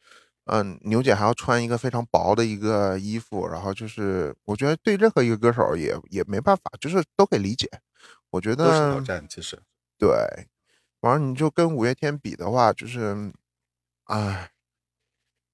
[0.46, 7.68] 嗯，牛姐还要穿一个非常薄的一个衣服，然后就是我觉得对任何一个歌手也也没办法，就是都可以理解。
[8.30, 9.58] 我觉得都是得挑战，其实
[9.98, 10.08] 对，
[11.00, 13.32] 完了你就跟五月天比的话，就是，
[14.04, 14.50] 哎，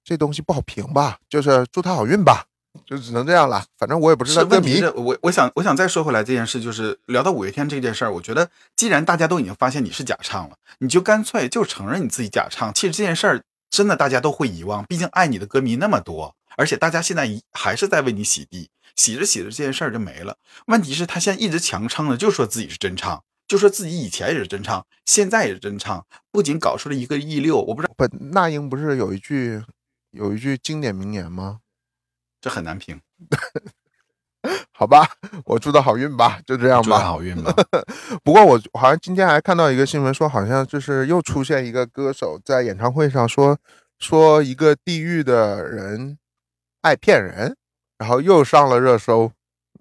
[0.03, 1.19] 这东西不好评吧？
[1.29, 2.45] 就是祝他好运吧，
[2.85, 3.65] 就只能这样了。
[3.77, 12.73] 反正我也不是他歌迷问题是，我我想我想再说回来这件事，就是聊到五月天这件事儿，我觉得既然大家都已经发现你是假唱了，你就干脆就承认你自己假唱。
[12.73, 13.43] 其实这件事儿
[13.73, 20.37] 真的大家都会遗忘，毕竟爱你的歌迷那么多，而且大家现在一还是在为你洗地，洗着洗着这件事儿就没了。
[20.67, 29.63] 问题是，他现在一直强撑着，就说自己是真唱，就说自己以前也是真唱，现在也是真唱，不仅搞出了一个 E 六，我不知道不，那英不是有一句
[30.11, 31.61] 有一句经典名言吗？
[32.39, 33.01] 这很难评，
[34.75, 35.07] 好吧，
[35.45, 37.03] 我祝他好运吧，就这样吧祝他吧。
[37.05, 37.53] 好运吧。
[38.23, 43.57] 不过我好像今天还看到一个新闻，说好像就是又出现一个歌手在演唱会上说
[43.99, 46.17] 说一个地狱的人
[46.81, 47.55] 爱骗人，
[47.97, 49.31] 然后又上了热搜。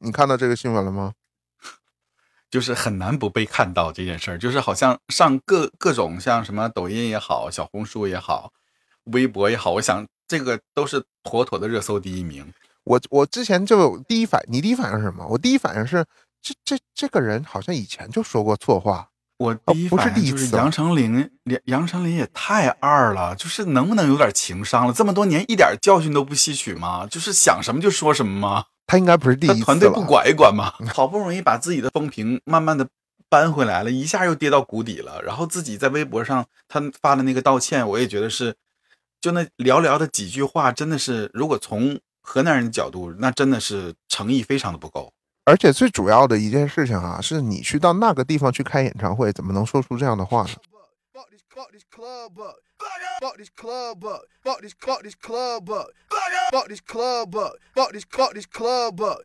[0.01, 1.15] 你看到这个新闻了吗？
[2.49, 8.53] 就是很难不被看到这件事儿，就是好像上各各种像什么抖音也好，小红书也好，
[9.05, 12.53] 微博也好，我想这个都是妥妥的热搜第一名。
[12.85, 15.27] 我我之前就有第一反，你第一反应是什么？
[15.29, 16.05] 我第一反应是
[16.41, 19.09] 这这这个人好像以前就说过错话。
[19.39, 24.93] 我第一不是反应第一次啊就是杨丞琳，杨杨丞琳也太二了，就是能不能有点情商了？
[24.93, 27.07] 这么多年一点教训都不吸取吗？
[27.11, 28.67] 就是想什么就说什么吗？
[28.87, 30.05] 他应该不是第一次他团队不。
[30.05, 30.73] 管一管吗？
[30.95, 32.87] 好不容易把自己的风评慢慢的
[33.29, 35.21] 扳回来了，一下又跌到谷底了。
[35.23, 38.55] 然后自己在微博上他发的那个道歉，我也觉得是，
[39.21, 45.13] 就那寥寥的几句话，真的是，如果从河南人的角度，那真的是诚意非常的不够。
[45.45, 50.51] 而且最主要的一件事情啊，是你去到那个地方去开演唱会，怎么能说出这样的话呢？
[51.55, 52.57] Fuck this, fuck this club up.
[53.21, 54.23] Fuck this club up.
[54.43, 55.89] Fuck this, fuck this club up.
[56.51, 57.53] Fuck this club up.
[57.75, 59.19] Fuck this, fuck this club up.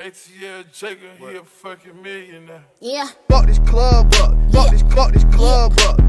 [0.00, 2.64] ATL Jacob, he a fucking millionaire.
[2.80, 3.08] Yeah.
[3.28, 4.34] Fuck this club up.
[4.50, 6.00] Fuck this, fuck this club up.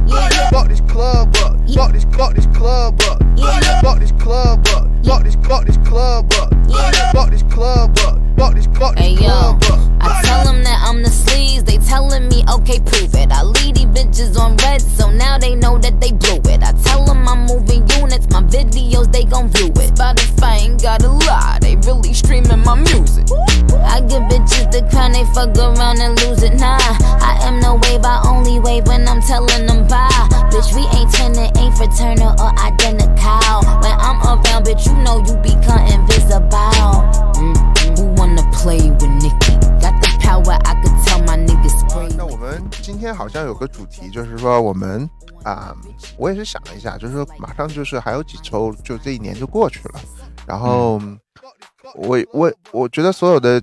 [0.49, 1.69] Fuck this club up.
[1.73, 3.21] Fuck this, fuck this club up.
[3.81, 5.05] Fuck this club up.
[5.05, 6.53] Fuck this, fuck this club up.
[7.11, 8.28] Fuck this club up.
[8.39, 9.59] Fuck this, fuck Hey this yo.
[9.99, 11.65] I tell them that I'm the sleaze.
[11.65, 13.31] They telling me, okay, prove it.
[13.33, 16.63] I lead these bitches on red, so now they know that they blew it.
[16.63, 19.91] I tell them I'm moving units, my videos, they gon' view it.
[19.91, 23.27] Spotify ain't got a lie, they really streaming my music.
[23.83, 26.55] I give bitches the crown, they fuck around and lose it.
[26.55, 26.79] Nah,
[27.19, 30.07] I am no wave, I only wave when I'm telling them bye.
[30.47, 33.67] Bitch, we ain't tenant, ain't fraternal or identical.
[33.83, 37.03] When I'm around, bitch, you know you become invisible.
[37.35, 37.68] Mm,
[38.61, 39.55] play with Nicki?
[39.79, 42.13] Got the power, I could tell my niggas 啊 spray.
[42.17, 45.09] 那我们今天好像有个主题，就是说我们
[45.43, 45.73] 啊、
[46.17, 49.99] 我也是想了一下，就是说马上就是还有几周，就这一年就过去了。
[50.45, 51.01] 然后
[51.95, 53.61] 我我我觉得所有的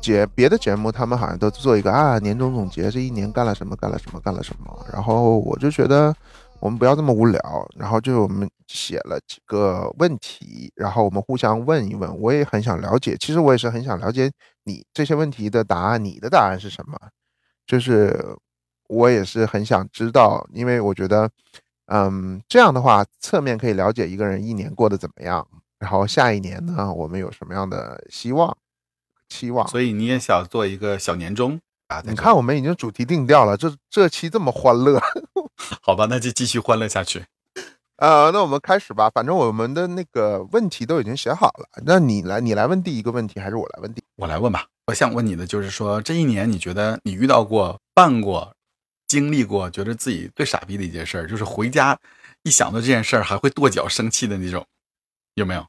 [0.00, 4.86] 节别的节目，他们好像都做一个啊年终总结，这一年干了什么，干了什么，干了什么。
[4.92, 6.12] 然后我就觉得
[6.62, 12.16] 我们不要这么无聊，然后就我们写了几个问题，然后我们互相问一问。
[12.20, 14.30] 我也很想了解，其实我也是很想了解
[14.62, 16.96] 你这些问题的答案，你的答案是什么？
[17.66, 18.16] 就是
[18.86, 21.28] 我也是很想知道，因为我觉得，
[21.86, 25.44] 嗯，这样的话，侧面可以了解一个人一年过得怎么样，
[25.80, 28.56] 然后下一年呢，我们有什么样的希望、
[29.28, 29.66] 期望。
[29.66, 32.00] 所以你也想做一个小年终啊？
[32.06, 35.02] 你看，我们已经主题定调了，这这期这么欢乐，
[35.82, 37.24] 好吧，那就继续欢乐下去。
[37.96, 39.08] 呃，那我们开始吧。
[39.10, 44.02] 反正我们的那个问题都已经写好了，那你来，你来问第一个问题，还是我来问第？
[44.16, 48.56] 我来问吧，我想问你的就是说，这一年你觉得你遇到过、办过、
[49.06, 51.96] 经历过，觉得自己最傻逼的一件事儿，就是回家
[52.42, 54.66] 一想到这件事儿还会跺脚生气的那种，
[55.34, 55.64] 有没有？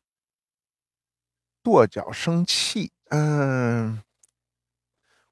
[1.62, 4.02] 跺脚生气，嗯，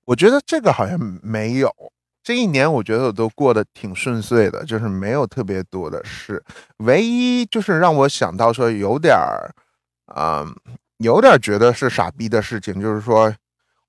[0.05, 1.74] 我觉得这个好像没有。
[2.24, 6.44] 这一年我觉得我都过得挺顺遂的，就是没有特别多的事。
[6.78, 9.52] 唯一就是让我想到说有点儿，
[10.16, 10.56] 嗯，
[10.98, 13.34] 有点儿觉得是傻逼的事情，就是说，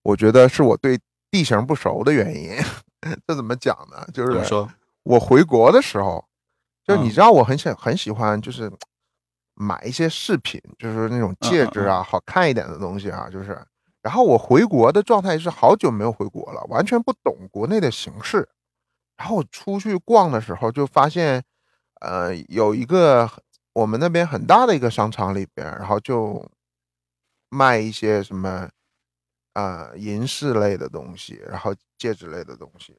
[0.03, 0.99] 我觉得是我对
[1.31, 2.57] 地形不熟的原因。
[3.27, 4.07] 这怎么讲呢？
[4.15, 4.67] 就是说？
[5.03, 6.25] 我回国的时候，
[6.87, 8.73] 就嗯你知道我很喜很喜欢，就是
[9.55, 13.61] 买一些饰品，就是那种戒指嗯啊，好看一点的东西啊，就是。
[14.03, 18.49] 然后我回国的状态是好久没有回国了，完全不懂国内的形势。
[19.17, 21.43] 然后我出去逛的时候，就发现，
[22.01, 23.31] 呃，有一个
[23.75, 26.45] 我们那边很大的一个商场里边，然后就
[27.49, 28.69] 卖一些什么，
[29.55, 32.97] 呃，银饰类的东西，然后戒指类的东西。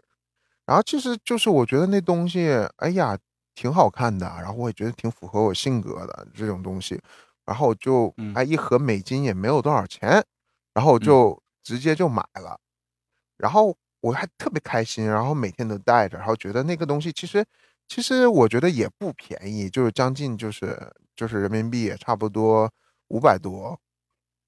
[0.66, 3.18] 然后其实就是我觉得那东西，哎呀，
[3.54, 7.02] 挺好看的，然后我也觉得挺符合我性格的这种东西。
[7.46, 10.24] 然后我就嗯哎，一盒美金也没有多少钱，
[10.74, 12.60] 然后我就直接就买了。
[13.38, 17.46] 然后我还特别开心，然后每天都带着，然后觉得那个东西其实
[17.88, 20.78] 其实我觉得也不便宜，就是将近就是
[21.16, 22.72] 就是人民币也差不多
[23.10, 23.80] 五百多。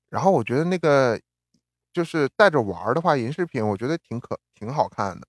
[0.09, 1.19] 然后我觉得那个
[1.93, 5.27] 就是带着玩的话，银饰品我觉得挺可挺好看的。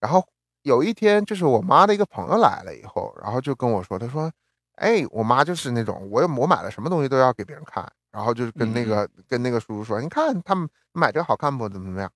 [0.00, 0.24] 然后
[0.62, 4.30] 有一天，就是我妈的一个朋友来了以后，然后就跟我说，他说
[4.76, 11.68] ：“哎，我妈就是那种，我我买了什么东西都要给别人看，然后就是跟那个、跟那个叔叔说，你看他们买这个好看不？
[11.68, 12.10] 怎么怎么样？”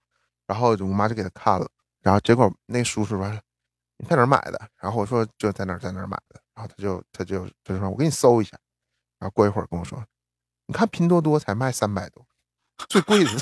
[0.49, 1.69] 然后我妈就给他看了，
[2.01, 3.29] 然后结果那叔叔说
[3.99, 8.57] ：“你在哪儿买的？”然后我说：“就在哪儿在哪儿买的。”然后他就他就他就说：“我给你搜一下。”
[9.21, 10.03] 然后过一会儿跟我说
[10.67, 12.27] ：“你看拼多多才卖三百多，
[12.89, 13.31] 最贵的。”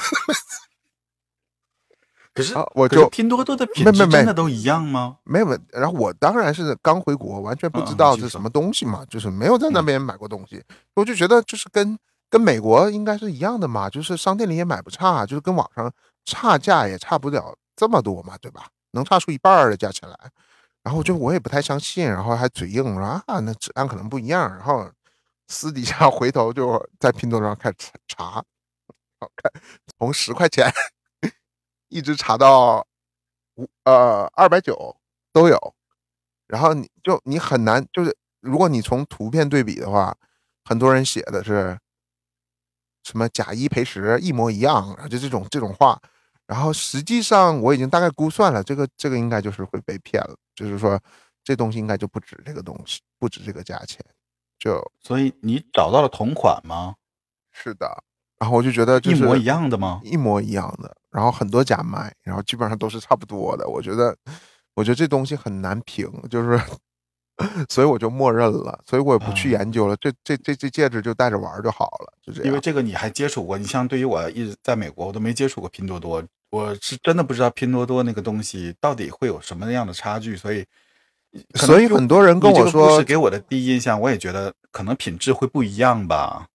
[2.34, 5.18] 可是啊我就拼多多的品没没没质真的都一样吗？
[5.24, 10.62] 没有，然后我当然是刚回国，完全不知道是什么东西嘛，就是没有在那嗯边买过东西，
[10.94, 11.98] 我就觉得就是跟
[12.30, 15.92] 跟美国应该是一样的嘛，就是商店里也买不差，就是跟网上
[16.24, 18.68] 差价也差不了这么多嘛，对吧？
[18.92, 20.16] 能差出一半的价钱来，
[20.82, 24.90] 然后就我也不太相信，然后还嘴硬说啊，那质量可能不一样，然后
[25.48, 27.76] 私底下 回头就在拼多多上开始
[28.06, 28.44] 查，查
[29.20, 29.62] 好看，
[29.98, 30.72] 从十块钱
[31.88, 32.86] 一直查到
[33.56, 34.96] 五呃二百九
[35.32, 35.74] 都有，
[36.46, 40.16] 然后你就你很难就是，如果你从图片对比的话，
[40.64, 41.78] 很多人写的是
[43.04, 46.00] 什么假一赔十一模一样，啊就这种这种话，
[46.46, 51.00] 然后实际上我已经大概估算了，这个这个应该就是会被骗了，就是说
[51.42, 54.04] 这东西应该就不止这个东西，不止这个价钱，
[54.58, 56.94] 就所以你找到了同款吗？
[57.50, 58.02] 是的，
[58.38, 60.00] 然后我就觉得就是一模一样的吗？
[60.04, 63.68] 一模一样的，然后很多假卖，然后基本上都是差不多的。
[63.68, 64.16] 我觉得，
[64.74, 66.60] 我觉得这东西很难评，就是，
[67.68, 69.96] 所以我就默认了，所以我也不去啊研究了。
[70.00, 72.46] 这这这这戒指就戴着玩儿就好了，就这样。
[72.48, 80.64] 因为这个你还接触过，你像对于我一直在美国，我都没接触过拼多多，我是真的不知道拼多多那个东西到底会有什么样的差距，所以，
[81.54, 86.48] 所以很多人跟我说是给我的第一印象，我也觉得可能品质会不一样吧。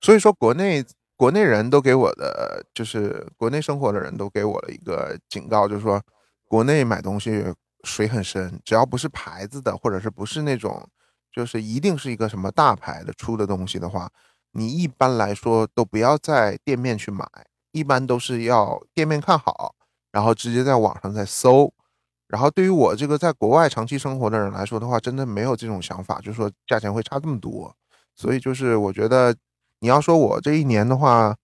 [0.00, 0.84] 所以说国内
[1.16, 6.02] 国内人都给我的，就是国内生活的人都给我了一个警告，就是说
[6.46, 7.44] 国内买东西
[7.84, 10.88] 水很深，只要不是牌子的，或者是不是那种
[11.32, 14.10] 就是一定是一个什么大牌的出的东西的话，
[14.52, 17.26] 你一般来说都不要在店面去买，
[17.72, 19.74] 一般都是要店面看好，
[20.10, 21.72] 然后直接在网上再搜。
[22.26, 27.74] 然后对于我这个在国外长期生活的人来说的话，真的没有这种想法，就是说价钱会差这么多。
[28.14, 29.34] 所以就是我觉得，
[29.80, 31.34] 你要说我这一年的话，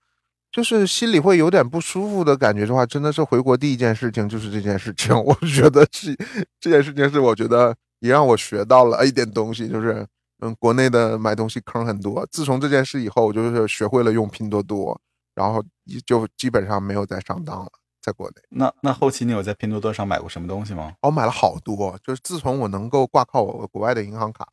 [0.54, 5.12] 就是心里会有点不舒服的感觉的话，真的是回国第一件事情就是这件事情。
[5.20, 6.16] 我觉得是
[6.60, 10.06] 这件事情是我觉得也让我学到了一点东西，就是
[10.38, 12.24] 嗯，国内的买东西坑很多。
[12.30, 14.96] 自从这件事以后，我就是学会了用拼多多，
[15.34, 15.60] 然后
[16.06, 18.36] 就基本上没有再上当了，在国内。
[18.50, 20.94] 那那后期你有在拼多多上买过什么东西吗？
[21.02, 24.46] 我买了好多，就是自从我能够挂靠我国外的银行卡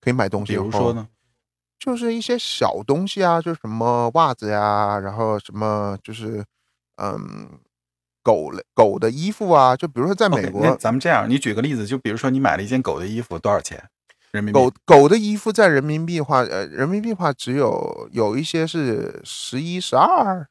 [0.00, 1.08] 可以买东西比，如说呢？
[1.78, 6.44] 就是一些小东西啊，就是什么袜子呀，然后什么就是
[7.02, 7.48] 嗯
[8.22, 13.82] 狗类狗的衣服啊，就比如说在美国那咱们这样，你举个例子，就比如说你买了一件狗的衣服，多少钱？
[14.32, 14.60] 人民币？
[14.60, 20.46] 狗狗的衣服在人民币的话，呃，人民币的话只有有一些是十一、十二、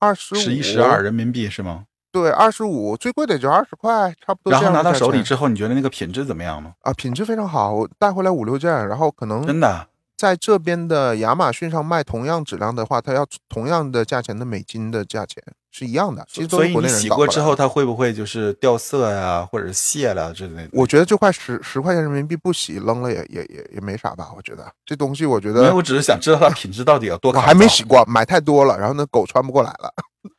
[0.00, 1.84] 二十五、十一、十二人民币是吗？
[2.10, 4.52] 对，二十五，最贵的也就二十块，差不多。
[4.52, 6.74] 然后拿到手里之后，你觉得那个品质怎么样吗？
[6.80, 9.86] 啊，品质非常好，我带回来五六件，然后可能真的？
[10.20, 16.22] 在这边的亚马逊上卖同样质量的话，它要同样的价钱的美金的价钱是一样的。
[16.28, 20.68] 其实所以你洗过之后，它会不会就是掉色呀，或者是卸了之类的？
[20.74, 24.30] 我觉得这块十十块钱人民币不洗扔了也也也也没啥吧。
[24.36, 27.40] 我觉得这东西，我觉没有，得我只是想知道它品质到底有多我。
[27.40, 29.90] 还没洗过，买太多了，然后那狗穿不过来了。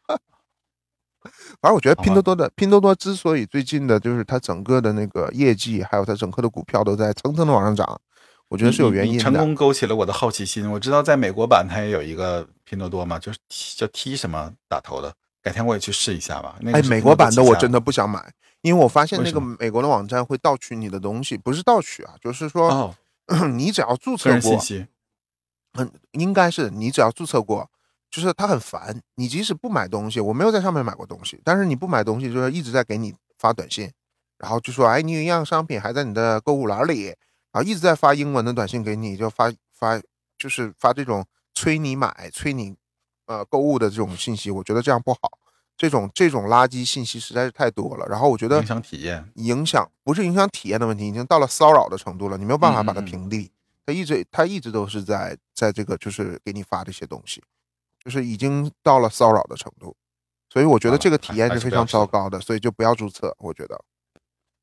[1.59, 7.99] 反正我觉得拼多多的拼多多之所以最近的就是它整个的那个业绩，还有它整个的股票都在蹭蹭的往上涨，
[8.51, 9.23] 我觉得是有原因的。
[9.23, 10.69] 成功勾起了我的好奇心。
[10.69, 13.39] 我知道在美国版它也有一个拼多多嘛，就是
[13.77, 16.57] 叫 T 什么打头的，改天我也去试一下吧。
[16.59, 18.29] 那个哎，美国版的我真的不想买，
[18.61, 22.93] 因为我发现那个美国的网站会盗取你的东西，不是盗取啊，就是说、哦，
[23.55, 24.85] 你只要注册过，人信息
[25.75, 27.69] 嗯，应该是你只要注册过，
[28.09, 29.01] 就是他很烦。
[29.15, 33.89] 你即使不买东西，我没有在上面买过东西，但是你不买东西，就是一直在给你发短信，
[34.39, 37.15] 然后就说，哎，你有一样商品还在你的购物篮里，
[37.51, 40.01] 然后一直在发英文的短信给你，就发发
[40.37, 42.75] 就是发这种催你买、催你
[43.25, 45.19] 呃购物的这种信息，我觉得这样不好。
[45.77, 49.27] 这种这种垃圾信息实在是太多了，然后我觉得影响体验。
[49.35, 53.49] 影响不是影响体验的问题，已经到了骚扰的程度了，你没有办法把它嗯嗯嗯屏蔽。
[53.83, 57.41] 他一直他一直都是在在这个就是给你发这些东西，
[57.99, 59.95] 就是已经到了骚扰的程度，
[60.49, 63.35] 所以我觉得这个体验是非常糟糕的，所以就不要注册。
[63.39, 63.83] 我觉得，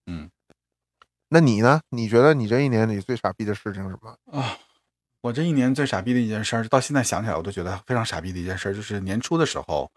[0.07, 0.31] 嗯
[1.31, 1.81] 那你呢？
[1.91, 4.17] 你觉得你这一年里最傻逼的事情是什么？
[4.33, 4.59] 啊，
[5.21, 9.91] 我这一年最傻逼的一件事儿，到现在想起来我都觉得非常傻逼的一件事儿，就是年初的时候，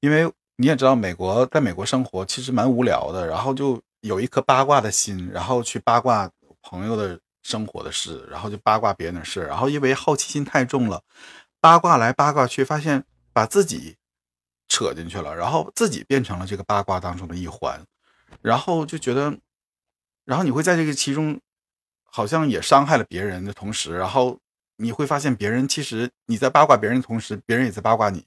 [0.00, 6.30] 因为你也知道，美国在美国生活其实蛮无聊的，然后就有一颗八卦的心，然后去八卦
[6.62, 11.02] 朋友的生活的事，然后就八卦别人的事，然后因为好奇心太重了，
[11.60, 13.96] 八卦来八卦去，发现把自己
[14.68, 17.84] 扯进去了，然后自己变成了这个八卦当中的一环，
[18.40, 19.36] 然后就觉得，
[20.24, 21.40] 然后你会在这个其中，
[22.04, 24.38] 好像也伤害了别人的同时，然后
[24.76, 28.24] 你会发现别人其实你在八卦别人的同时，别人也在八卦你，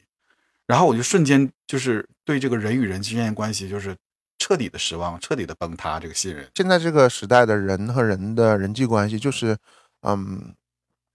[0.65, 3.95] 然后我就瞬间就是对这个人与人之间的关系就是
[4.37, 6.49] 彻底的失望，彻底的崩塌，这个信任。
[6.55, 9.57] 现在这个时代的人和人的人际关系，就是，
[10.01, 10.53] 嗯，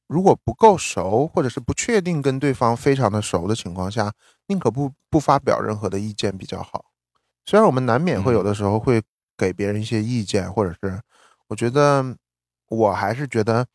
[0.09, 4.13] 如果不够熟，或者是不确定跟对方非常的熟的情况下，
[4.49, 6.87] 宁可不不发表任何的意见比较好。
[7.47, 9.03] 虽然我们难免会有的时候会
[9.37, 11.01] 给别人一些意见，或者是
[11.49, 12.17] 我觉得
[12.69, 13.67] 我还是觉得，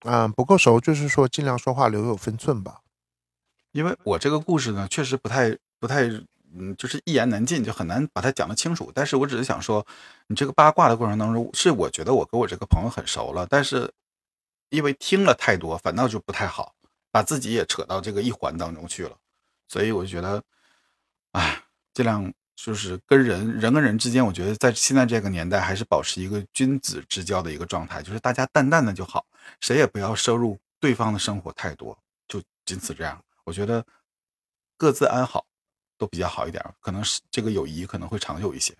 [0.00, 2.82] 嗯，不够熟，就是说尽量说话留有分寸吧。
[3.72, 6.04] 因为我这个故事呢，确实不太不太，
[6.54, 8.90] 嗯，就是一言难尽，就很难把它讲得清楚。
[8.94, 9.86] 但是我只是想说，
[10.28, 13.92] 你这个八卦的过程当中，是我觉得我跟我这个朋友很熟了，但是
[14.70, 16.74] 因为听了太多，反倒就不太好，
[17.10, 19.16] 把自己也扯到这个一环当中去了。
[19.68, 20.42] 所以我就觉得，
[21.32, 29.24] 哎，尽量就是跟人人跟人之间，我觉得在现在这个年代，还是保持一个君子之交的一个状态，就是大家淡淡的就好，
[29.60, 31.96] 谁也不要摄入对方的生活太多，
[32.26, 33.22] 就仅此这样。
[33.44, 33.84] 我觉得
[34.76, 35.46] 各自安好
[35.98, 38.74] 都比较好一点，可能是这个友谊可能会长久一些。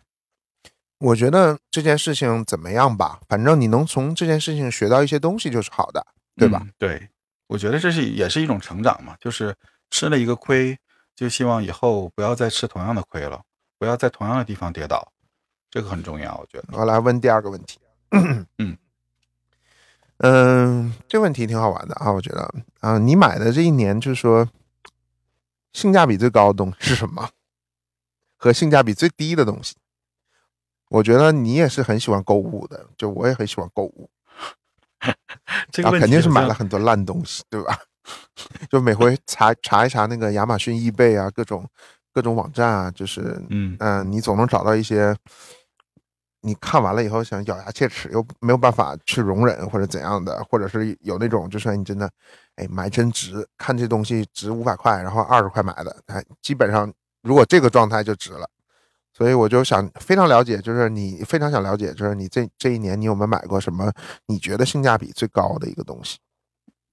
[0.98, 6.04] 我觉得这件事情怎么样吧，反正你能从这件事情学到一些东西就是好的，
[6.34, 6.60] 对吧？
[6.64, 7.10] 嗯对，
[7.48, 9.54] 我觉得这是也是一种成长嘛，就是
[9.90, 10.78] 吃了一个亏，
[11.14, 13.42] 就希望以后不要再吃同样的亏了，
[13.78, 15.12] 不要在同样的地方跌倒，
[15.70, 16.68] 这个很重要，我觉得。
[16.72, 17.78] 我来问第二个问题。
[18.10, 18.46] 嗯
[20.18, 24.48] 嗯，这问题挺好玩的啊，我觉得啊，你买的这一年，就是说
[25.72, 27.28] 性价比最高的东西是什么？
[28.38, 29.76] 和性价比最低的东西？
[30.88, 34.08] 我觉得你也是很喜欢购物的，就我也很喜欢购物，
[35.00, 35.14] 啊，
[35.70, 37.78] 这个肯定是买了很多烂东西，对吧？
[38.70, 41.68] 就每回查查一查那个亚马逊、易贝啊，各种
[42.16, 45.14] 各种网站啊，就是嗯嗯，你总能找到一些
[46.40, 52.10] 你看完了以后想咬牙切齿又没有办法去容忍或者怎样的，或者是有那种就是你真的
[52.54, 56.90] 哎买真值，看这东西值五百块，然后二十块买的，哎，基本上
[57.22, 58.48] 如果这个状态就值了。
[59.12, 63.92] 所以我就想非常了解，就是你非常想了解，就是你这这一年你有没有买过什么
[64.26, 66.16] 你觉得性价比最高的一个东西？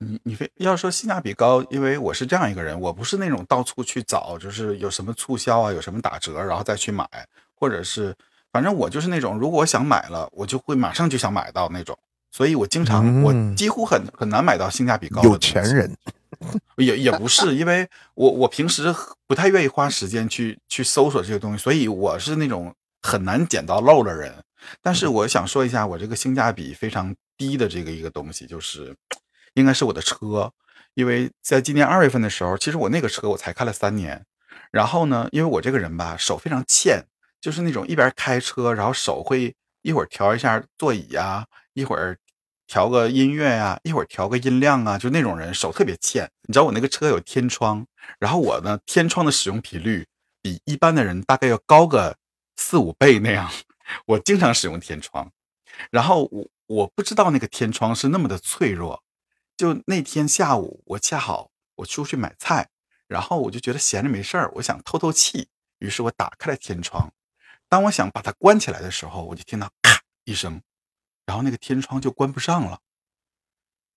[0.04, 7.08] 你你非要说性价比高，因为我是这样一个人，我不是那种到处去找，就是有什么促销啊，有什么打折，然后再去买，
[7.56, 8.16] 或者是
[8.51, 11.97] 反正我就是那种，如果我想买了，我就会马上就想买到那种，
[12.32, 13.24] 所以我经常、嗯。
[13.24, 15.95] 我几乎很很难买到性价比高的有钱人，
[16.78, 18.93] 也也不是，因为我我平时
[19.28, 24.34] 不太愿意花时间去去搜索这些东西，所以我是那种很难捡到漏的人。
[24.82, 28.95] 但是我想说一下，我这个性价比非常低的这个一个东西，就是
[29.54, 30.51] 应该是我的车，
[30.93, 34.26] 因为在今年二月份的时候，其实我那个车我才开了三年，
[34.72, 37.06] 然后呢，因为我这个人吧手非常欠，
[37.39, 42.18] 就是那种一边开车，然后手会一会儿调一下座椅呀、一会儿
[42.68, 46.30] 调个音乐呀、一会儿调个音量啊，就那种人手特别欠。
[46.47, 47.86] 你知道我那个车有天窗，
[48.20, 50.06] 然后我呢天窗的使用频率
[50.41, 52.16] 比一般的人大概要高个
[52.56, 53.51] 四五倍那样，
[54.06, 55.32] 我经常使用天窗。
[55.91, 59.01] 然后我我不知道那个天窗是那么的脆弱，
[59.56, 62.70] 就那天下午我恰好我出去买菜，
[63.08, 65.49] 然后我就觉得闲着没事儿，我想透透气，
[65.80, 67.12] 于是我打开了天窗。
[67.70, 70.62] 当我想把它关起来的时候，我就听到咔一声，
[71.26, 72.80] 然后那个天窗就关不上了。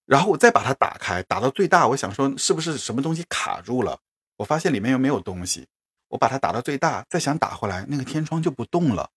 [0.04, 4.00] 然后我再把它打开，打到最大，我想说是不是什么东西卡住了？
[4.36, 5.66] 我发现里面又没有东西。
[6.08, 9.10] 我把它打到最大，再想打回来，那个天窗就不动了。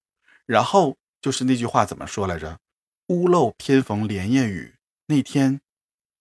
[0.48, 2.60] 然后就是那句话怎么说来着？
[3.10, 4.76] 屋漏偏逢连夜雨。
[5.06, 5.62] 那天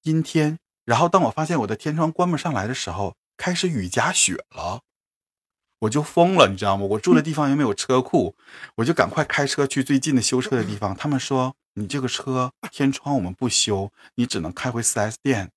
[0.08, 4.80] 阴天，然后当我发现我的天窗关不上来的时候，开始雨夹雪了。
[5.80, 6.84] 我就疯了，你知道吗？
[6.84, 8.34] 我住的地方又没有车库，
[8.76, 10.96] 我就赶快开车去最近的修车的地方。
[10.96, 15.52] 他们说你这个车天窗我们不修，你只能开回 4S 店。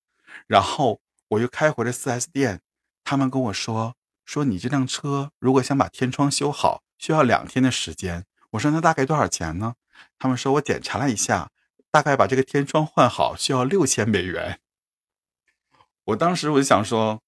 [0.46, 2.60] 然后我又开回了 4S 店，
[3.02, 8.24] 他们跟我说说你这辆车如果想把天窗修好，需要两天的时间。
[8.50, 9.74] 我说那大概多少钱呢？
[10.18, 11.50] 他们说我检查了一下，
[11.92, 14.58] 大概把这个天窗换好需要六千美元。
[16.06, 17.20] 我当时我就想说。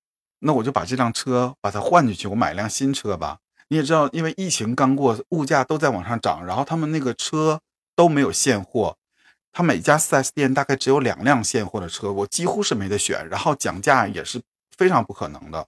[0.46, 3.38] 那我就把这辆车把它换进去，我买一辆新车吧。
[3.68, 7.62] 你也知道，因为疫情刚过，物价都在往上涨，然后他们那个车
[7.96, 8.98] 都没有现货，
[9.52, 14.42] 他每家 4S 店大概只有两辆现货的车，我几乎是没得选，然后讲价也是
[14.76, 15.66] 非常不可能的。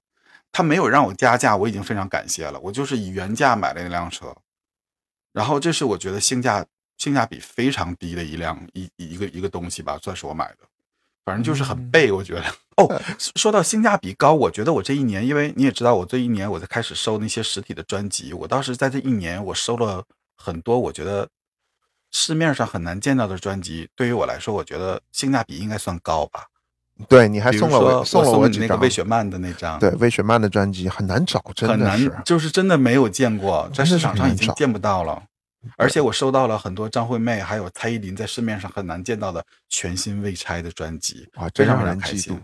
[0.53, 2.61] 他没有让我加价，我已经非常感谢了。
[2.61, 4.37] 我就是以原价买了那辆车，
[5.33, 6.67] 然后这是我觉得性价
[6.99, 10.59] 性价比非常低的一辆一一个一个东西吧，算是我买的。
[11.25, 12.45] 反正就是很背，我觉得。
[12.77, 13.03] 哦，
[13.35, 20.05] 说到性价比高，我觉得我这一年，因为你也知道，我这一年我在开始收那些实体的专辑，我当时在这一年，我收了
[20.37, 21.29] 很多，我觉得
[22.13, 23.89] 市面上很难见到的专辑。
[23.97, 26.47] 对于我来说，我觉得性价比应该算高吧。
[27.09, 35.25] 对，你还送了我送了我你那个魏雪漫的那张，对魏雪漫的专辑很难找，真很的是难，就是真的没有见过，在市场上已经见不到了。
[35.77, 42.41] 而且我收到了很多张惠妹还有蔡依林在市面上很难见到的全新未拆的专辑，哇，非常真让人嫉非常开心妒。。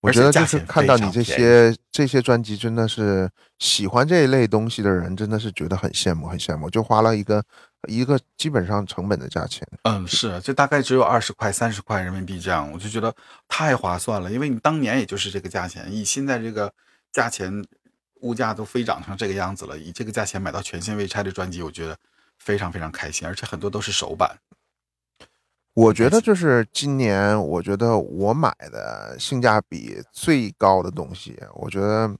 [0.00, 3.28] 我觉得就是看到你这些这些专辑，真的是
[3.58, 6.70] 喜欢这一类东西的人，真的是觉得很羡慕，很羡慕。
[6.70, 7.42] 就花了一个
[7.88, 13.12] 一个基本上成本的价钱，嗯，是，就大概只有二十块、三十块人民币这样，我就觉得
[13.48, 14.30] 太划算了。
[14.30, 16.72] 因为你当年也就是这个价钱，以现在这个
[17.10, 17.52] 价钱，
[18.20, 21.96] 物价都飞涨成这个样子了，以这个价钱买到全新未拆的专辑，我觉得
[22.38, 24.38] 非常非常开心，而且很多都是首版。
[25.74, 32.12] 我觉得就是今年，我觉得我买的性价比最高的东西，我觉得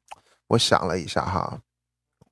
[0.46, 1.58] 我想了一下哈，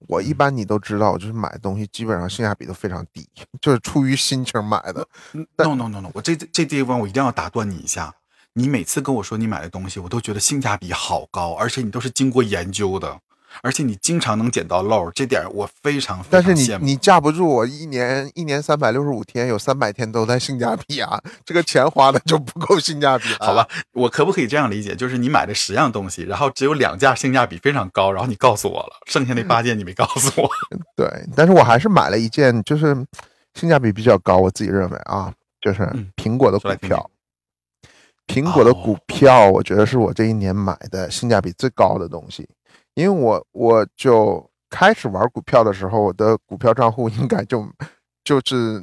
[0.07, 3.29] 我一嗯般你都知道，我就是买东西基本上性价比都非常低，
[3.61, 5.07] 就是出于心情买的。
[5.33, 8.15] 嗯 No no no no，我这这地方我一定要打断你一下。
[8.53, 13.21] 你每次跟我说你买的东西，我都觉得性价比好高，而且你都是经过研究的，
[13.63, 16.85] 而且你经常能捡到漏，这点我非常非但是你常羡慕。
[16.85, 23.39] 你架不住我一年一年三百六十五天，有三百天都在性价比啊，这个钱花的就不够性价比了。
[23.41, 24.95] 好吧，我可不可以这样理解？
[24.95, 30.51] 就是你买了十样东西，然后只有两件性价比非常高，然后你告诉我了，剩下那八件你没告诉我。
[30.97, 32.95] 对，但是我还是买了一件，就是
[33.55, 37.11] 性价比比较高，我自己认为啊，就是嗯苹果的股票。
[38.27, 42.45] 苹果的哦股票，我觉得是我这一年买的性价比最高的东西，
[42.97, 47.65] 因为我我就开始玩股票的时候，我的股票账户应该就
[48.25, 48.83] 就是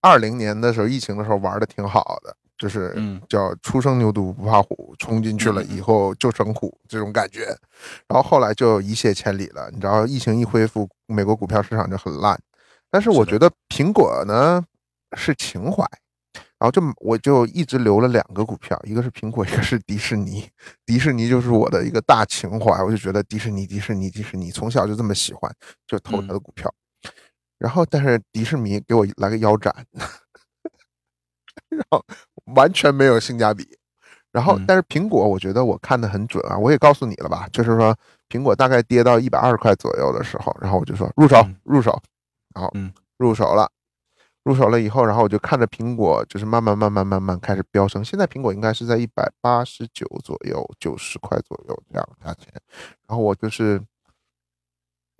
[0.00, 7.44] 二零年的时候，疫情的时候玩的挺好的，就是嗯叫初生牛犊不怕虎，冲进去了以后就成虎这种感觉，
[8.08, 9.70] 然后后来就一泻千里了。
[9.70, 12.36] 你知道，疫情一恢复，美国股票市场就很烂，
[12.90, 14.64] 但是我觉得苹果呢
[15.16, 15.88] 是情怀。
[16.62, 20.48] 然后就我就一直留了两个股票，一个是苹果，一个是迪士尼。
[20.86, 25.52] 迪士尼就是我的一个大情怀，我就觉得迪士尼、迪士尼、迪士尼，从小就这么喜欢，
[25.88, 26.72] 就投他的股票。
[27.58, 29.74] 然后，但是迪士尼给我来个腰斩，
[31.68, 32.04] 然后
[32.54, 33.66] 完全没有性价比。
[34.30, 37.92] 然后嗯，但是苹果，我觉得我看的很准啊，我也告诉你了吧，就是说
[38.28, 42.00] 苹果大概跌到一百二十块左右的时候，然后我就说入手嗯，入手，
[42.54, 43.68] 然后嗯入手了。
[44.44, 48.04] 入手了以后，然后我就看着苹果，就是慢慢、慢慢、慢慢开始飙升。
[48.04, 52.52] 现在苹果应该是在一百八十九左右、九十块左右这样的价钱。
[53.06, 53.80] 然后我就是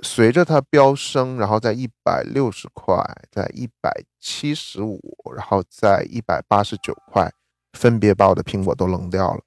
[0.02, 2.96] 随着它飙升，然后在一百六十块，
[3.30, 5.00] 在一百七十五，
[5.36, 7.30] 然后在一百八十九块，
[7.72, 9.40] 分别把我的苹果都扔掉了，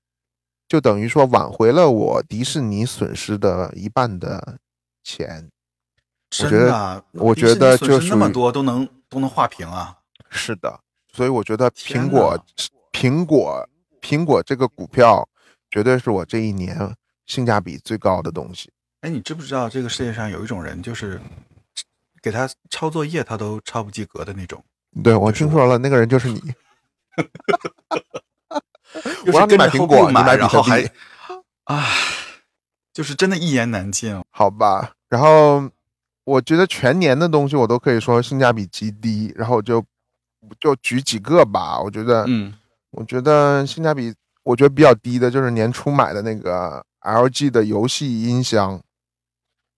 [0.69, 4.57] 就等于说挽回了我迪士尼损失的一半的
[5.03, 5.49] 钱。
[6.43, 9.97] 我觉得我觉得就是那么多都能都能画屏啊。
[10.30, 12.38] 是的，所以我觉得苹果、
[12.91, 13.68] 苹果、
[14.01, 15.28] 苹果这个股票
[15.72, 16.93] 绝对是我这一年
[17.26, 18.70] 性价比最高的东西。
[19.01, 21.22] 哎，你知不知道这个世界上有一种人，就是
[22.22, 24.61] 给他抄作业他都抄不及格的那种，
[25.01, 26.41] 对我听说了，那个人就是你。
[29.28, 30.89] 我让你买苹果，顾买，你买比特然后还币，
[31.66, 31.97] 唉，
[32.93, 34.22] 就是真的一言难尽。
[34.32, 34.93] 好吧？
[35.07, 35.70] 然后
[36.26, 39.84] 我觉得全年的东西我都可以说性价比极低，然后就
[40.59, 41.80] 就举几个吧。
[41.80, 42.53] 我觉得，嗯，
[42.91, 44.13] 我觉得性价比
[44.43, 48.82] 我觉得比较低的就是年初买的那个 LG 的游戏音箱，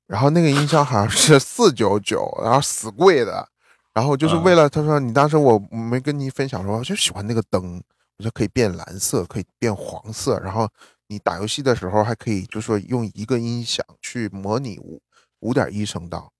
[0.08, 3.48] 然后那个音箱好像是四九九，然后死贵的，
[3.94, 7.82] 然后就是为了他说你当时我没跟你分享说，我就喜欢那个灯，
[8.18, 10.70] 我就可以变蓝色，可以变黄色，然后
[11.08, 15.02] 你打游戏的时候还可以就是说用一个音响去模拟五
[15.42, 16.32] 五点一声道，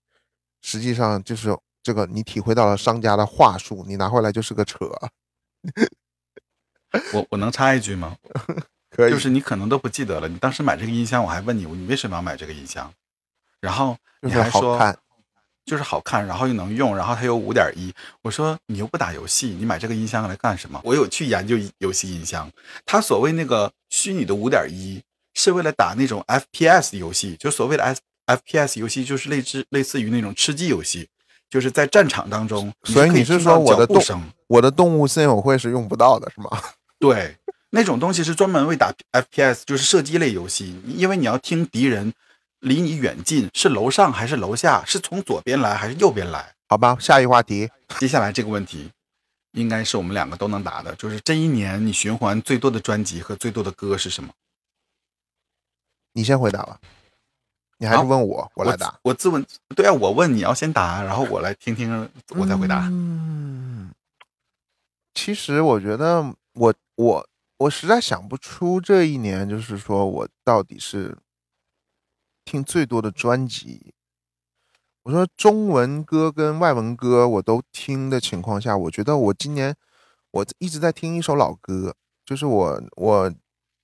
[0.68, 4.76] 实际上就是这个你体会到了商家的话术，你拿回来就是个扯，
[7.14, 8.18] 我我能插一句吗？
[8.94, 12.92] 可以就是你可能都不记得了，你当时买这个音箱，我还问你，你为什么要买这个音箱？
[13.62, 14.98] 然后你还说好看，
[15.64, 17.90] 就是好看，然后又能用，然后它有五点一。
[18.20, 20.78] 我说你又不打游戏，你买这个音箱来干什么？
[20.84, 22.50] 我有去研究游戏音箱，
[22.84, 25.02] 它所谓那个虚拟的五点一，
[25.32, 31.08] 是为了打那种 FPS 游戏，就所谓的 F FPS 游戏，就是类似类似于那种吃鸡游戏，
[31.50, 34.22] 就是在战场当中，所以你是说我的动。
[34.48, 36.48] 我的动物森友会是用不到的，是吗？
[36.98, 37.36] 对，
[37.68, 42.14] 那种东西是专门为打 FPS，就是射击类游戏，因为你要听敌人
[42.60, 46.54] 离你远近，是楼上还是楼下，是从左边来还是右边来。
[46.66, 47.68] 好吧，下一话题，
[47.98, 48.90] 接下来这个问题，
[49.52, 54.30] 应该是我们两个都能答的，就是这一年你循环最多的专辑和最多的歌是什么？
[56.14, 56.80] 你先回答吧。
[57.78, 58.98] 你还是问我，我来答。
[59.02, 62.88] 我自问，对啊，我问你要先答，然后我来听听，我再回答。
[62.90, 63.92] 嗯，
[65.14, 71.16] 其实我觉得我我我实在想不出这一年，就是说我到底是
[72.44, 73.94] 听最多的专辑。
[75.04, 79.74] 我说中文歌跟外文歌我都听的情况下，我觉得我今年
[80.32, 81.94] 我一直在听一首老歌，
[82.26, 83.32] 就是我我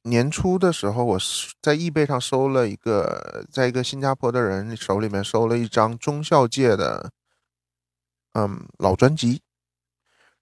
[0.04, 7.10] 年初的时候，我是在易贝上收了一个，在一个新加坡的人手里面收了一张中校界的
[8.34, 9.40] 嗯老专辑，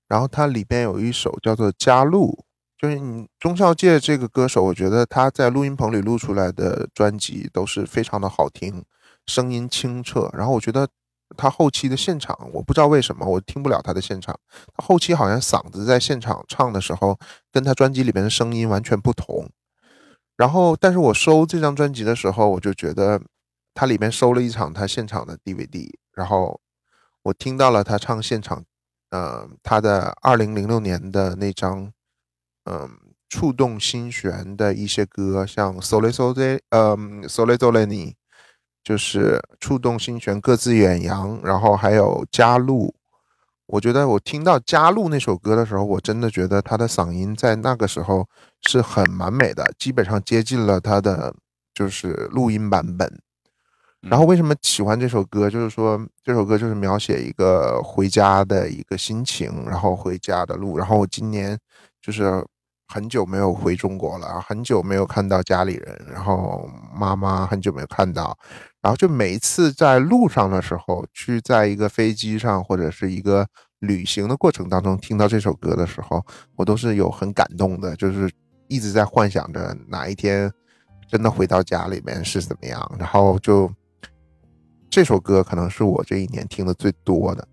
[0.08, 2.44] 然后它里边有一首叫做《加路》，
[2.80, 8.84] 就是你中校界这个歌手，我觉得他在录音棚里录出来的专辑都是非常的好听，
[9.26, 10.28] 声音清澈。
[10.32, 10.88] 然后我觉得
[11.36, 14.38] 他后期的现场，我不知道为什么我听不了他的现场，
[14.76, 17.18] 他后期好像嗓子在现场唱的时候，
[17.52, 19.48] 跟他专辑里边的声音完全不同。
[20.36, 23.20] 然后，但是我收这张专辑的时候，我就觉得
[23.74, 26.60] 他里面收了一场他现场的 DVD，然后
[27.22, 28.64] 我听到了他唱现场，
[29.10, 31.92] 呃，他的二零零六年的那张，
[32.64, 32.90] 嗯、
[33.28, 38.16] 触动心弦的一些歌，像 Sole Sole，嗯，Sole Sole 你，
[38.82, 42.94] 就是触动心弦，各自远扬，然后还有加路。
[43.66, 48.28] 我觉得我听到《加路》那首歌的时候，我真的觉得他的嗓音在那个时候
[48.66, 51.34] 是很完美的，基本上接近了他的
[51.72, 53.20] 就是录音版本。
[54.02, 55.48] 然后为什么喜欢这首歌？
[55.48, 60.76] 就是说这首歌就是描写一个回家的一个心情，然后回家的路。
[60.76, 61.56] 然后我今年
[62.02, 62.44] 就是
[62.92, 68.36] 很久没有回中国了，很久没有看到家里人，然后妈妈很久没有看到，
[68.82, 73.46] 然后就每一次在路上的时候，去在一个飞机上或者是一个
[73.78, 76.22] 旅行的过程当中听到这首歌的时候，
[76.54, 78.30] 我都是有很感动的，就是
[78.68, 80.52] 一直在幻想着哪一天
[81.08, 83.72] 真的回到家里面是怎么样，然后就
[84.90, 87.48] 这首歌可能是我这一年听的最多的。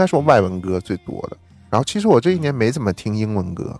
[0.00, 1.36] 应该说外文歌最多的。
[1.68, 3.78] 然后其实我这一年没怎么听英文歌，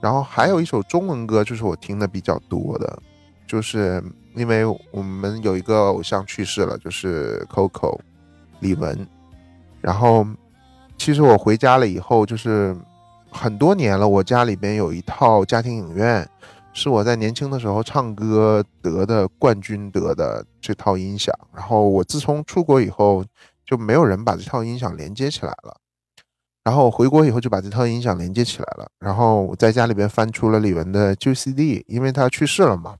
[0.00, 3.02] 然后还有一首中文歌就是我听的比较多的，
[3.44, 4.00] 就是
[4.36, 7.98] 因为我们有一个偶像去世了，就是 Coco
[8.60, 8.96] 李玟。
[9.80, 10.24] 然后，
[10.96, 12.76] 其实我回家了以后，就是
[13.28, 16.24] 很多年了，我家里边有一套家庭影院，
[16.72, 21.34] 是我在年轻的时候唱歌得的冠军得的这套音响。
[21.52, 23.24] 然后我自从出国以后，
[23.68, 25.76] 就没有人把这套音响连接起来了。
[26.64, 32.96] 然后我回国以后就把这套音响连接起来了，然后我在家里边翻出了李玟的旧 CD，因为他去世了嘛。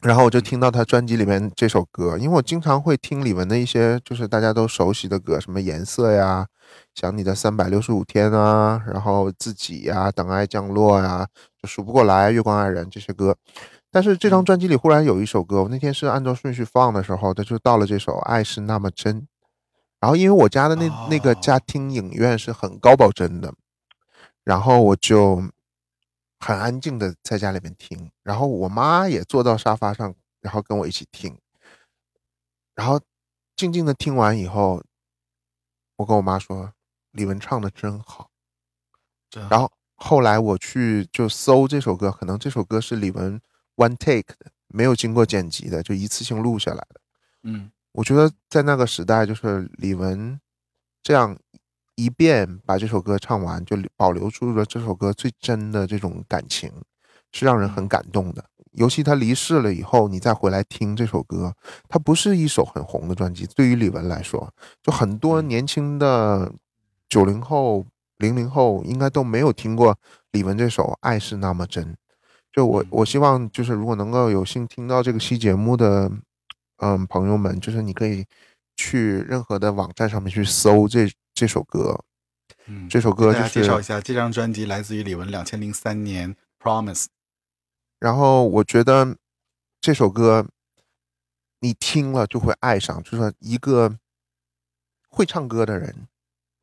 [0.00, 6.46] 然后我就听到他专辑里面这首歌，因为我经常会听李玟的一些就是大家都熟悉的歌，什么颜色呀、
[6.94, 11.26] 想你的三百六十五天啊，然后自己呀、等爱降落呀，
[11.60, 13.36] 就数不过来，月光爱人这些歌。
[13.90, 19.22] 但是这张专辑里忽然有一首歌，我那天是按照顺序放的时候，它就到了这首《爱是那么真》。
[20.00, 21.34] 然后因为我家的那那个哦。
[21.40, 23.52] 家庭影院是很高保真的，
[24.44, 25.42] 然后我就
[26.38, 31.36] 很安静的在家里面听，然后我妈也坐到沙发上，然后跟我一起听，
[32.74, 33.00] 然后
[33.56, 34.82] 静静的听完以后，
[35.96, 36.72] 我跟我妈说
[37.10, 38.30] 李玟唱的真好，
[39.28, 39.48] 真。
[39.48, 43.40] 然后后来我去就搜这首歌，可能这首歌是李玟
[43.78, 47.00] one take 的，没有经过剪辑的，就一次性录下来的。
[47.44, 50.38] 嗯我觉得在那个时代，就是李玟
[51.02, 51.36] 这样
[51.96, 56.70] 一遍把这首歌唱完，就保留住了这首歌最真的这种感情，
[57.32, 58.44] 是让人很感动的。
[58.72, 61.52] 尤其他离世了以后，你再回来听这首歌，
[61.88, 63.46] 它不是一首很红的专辑。
[63.46, 64.52] 对于李玟来说，
[64.82, 66.52] 就很多年轻的
[67.08, 67.84] 九零后、
[68.18, 69.98] 零零后应该都没有听过
[70.30, 71.84] 李玟这首《爱是那么真》。
[72.58, 76.10] 就我我希望就是如果能够有幸听到这个期节目的，
[76.78, 78.26] 嗯，朋友们，就是你可以
[78.74, 82.02] 去任何的网站上面去搜这这首歌，
[82.66, 87.04] 嗯，这首歌就是介绍一下，这张专辑来自于李玟两千零三年《Promise》。
[88.00, 89.16] 然后我觉得
[89.80, 90.44] 这首歌
[91.60, 93.96] 你听了就会爱上，就是说一个
[95.08, 96.08] 会唱歌的人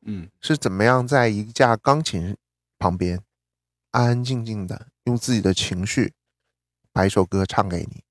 [0.04, 2.36] 嗯是怎么样在一架钢琴
[2.78, 3.18] 旁边
[3.92, 6.12] 安安静静的用自己的情绪
[6.92, 8.04] 把一首歌唱给你。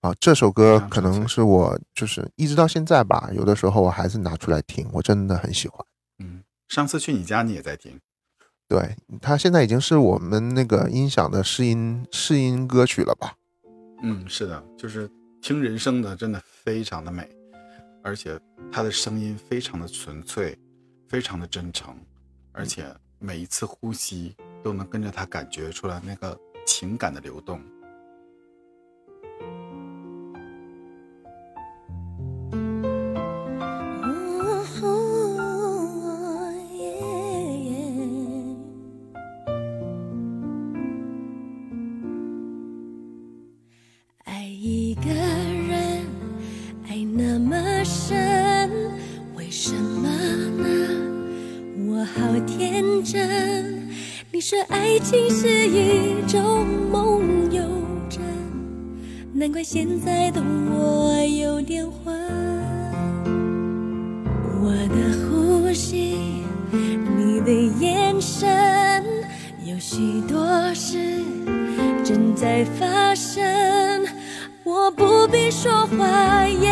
[0.00, 5.86] 啊，这首歌可能是我就是一直到现在吧，有的时候我还是拿出来听，我真的很喜欢。
[6.18, 8.00] 嗯，上次去你家你也在听。
[8.66, 13.34] 对，它现在已经是我们那个音响的试音试音歌曲了吧？
[14.02, 15.10] 嗯，是的，就是
[15.42, 17.28] 听人声的，真的非常的美，
[18.02, 18.40] 而且
[18.72, 20.56] 他的声音非常的纯粹，
[21.08, 21.94] 非常的真诚，
[22.52, 22.86] 而且
[23.18, 27.60] 每一次呼吸都能跟着他感觉出来那个情感的流动。
[55.10, 57.60] 情是一种梦游
[58.08, 58.22] 症，
[59.32, 62.14] 难怪现在的我有点昏。
[64.62, 64.94] 我的
[65.26, 66.14] 呼吸，
[66.72, 67.50] 你的
[67.84, 69.04] 眼神，
[69.66, 71.20] 有许多事
[72.04, 74.06] 正在发生。
[74.62, 76.69] 我不必说话，也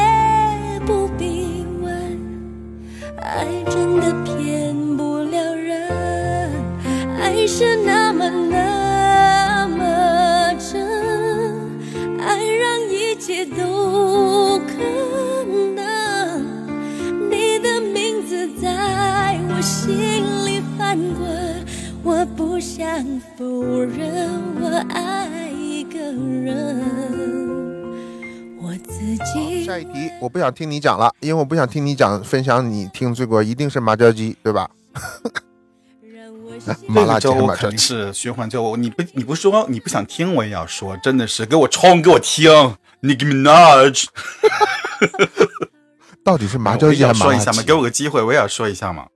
[23.59, 24.31] 否认
[24.61, 26.81] 我爱一个人，
[28.63, 29.01] 我自
[29.35, 29.65] 己。
[29.65, 34.71] 下一题，我不想听你讲了，因为我不想听你讲分享你听最过一定是麻椒鸡，对吧？
[36.87, 42.49] 麻辣椒鸡肯定是循环周，你不你不说你不想听我也要说，真的是给我冲给我听
[43.03, 44.05] ，Nicki Minaj。
[46.23, 47.67] 到底是麻椒鸡还是麻辣要说一下嘛，鸡？
[47.67, 49.09] 给我个机会，我也要说一下嘛。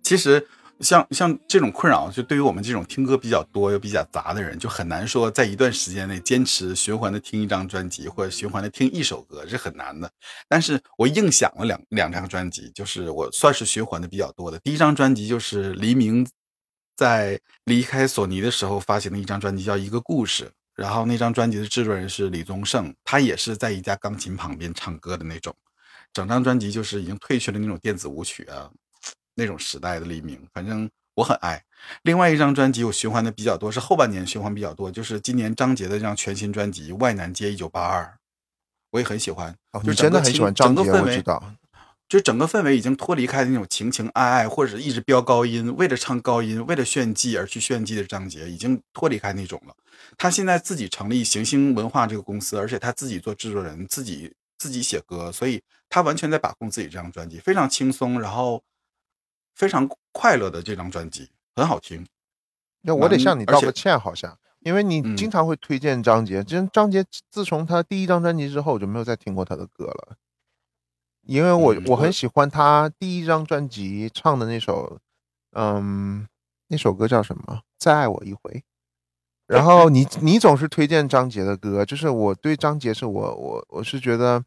[0.00, 0.46] 其实
[0.80, 10.10] 像像这种困扰，就对于我们这种听歌比较多又比较杂的人，就很难说在一段时间内坚持循环的听一张专辑，或者循环的听一首歌，是很难的。
[10.48, 14.58] 但是我硬想了两两张专辑，就是我算是循环的比较多的。
[14.60, 16.26] 第一张专辑就是黎明
[16.96, 20.44] 在离开索尼的时候发行的一张专辑，叫《一个故事》。
[20.74, 25.52] 然后那张专辑的制作人是李宗盛，他也是在一架钢琴旁边唱歌的那种。
[26.12, 28.70] 整张专辑就是已经褪去了那种电子舞曲啊
[29.38, 30.38] 那种时代的黎明。
[30.52, 31.62] 反正我很爱。
[32.02, 38.02] 另外一张专辑我循环的比较多，是后半年循环比较多，就是今年张杰的这张全新专辑《外南街一九八二》，
[38.90, 39.56] 我也很喜欢。
[39.72, 41.54] 哦，就你真的很喜欢张杰，整个氛围我知道。
[42.08, 49.74] 就整个氛围已经脱离开那种情情爱爱，或者是一直飙高音，为了唱高音，为了炫技而去炫技的张杰，已经脱离开那种了。
[50.16, 58.62] 他现在自己成立行星文化这个公司，而且他自己做制作人，自己自己写歌，所以他完全在把控自己这张专辑，非常轻松，然后
[59.58, 62.06] 非常快乐的这张专辑，很好听。
[62.82, 70.16] 那我得向你道个歉，好像，因为你嗯经常会推荐张杰，真张杰自从他第一张专辑之后，我就没有再听过他的歌了。
[71.26, 75.00] 因为我、嗯我我很喜欢他第一张专辑唱的那首，
[75.52, 76.28] 嗯，
[76.68, 77.62] 那首歌叫什么？
[77.76, 78.62] 再爱我一回。
[79.48, 84.44] 然后你你总是推荐张杰的歌，就是我对张杰是我我我是觉得，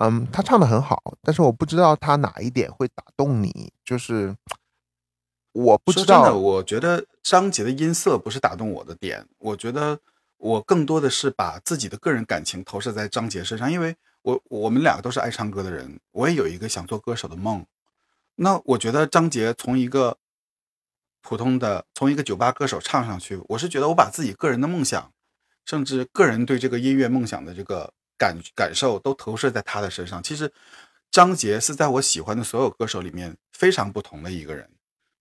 [0.00, 4.36] 嗯，他唱的很好，但是我不知道他哪一点会打动你，就是
[5.52, 9.98] 我不知道真的，我觉得张杰的音色不是打动我的点，我觉得
[10.36, 17.66] 我更多的是把自己的个人感情投射在张杰身上，因为我我们两个都是爱唱歌的人，我也有一个想做歌手的梦。
[18.36, 20.16] 那我觉得张杰从一个
[21.22, 25.12] 普通的从一个酒吧歌手唱上去，我是觉得我把自己个人的梦想，
[25.64, 30.22] 甚至个人对这个音乐梦想的这个感感受都投射在他的身上。
[30.22, 30.52] 其实
[31.10, 34.68] 张杰是在我喜欢的所有歌手里面非常不同的一个人。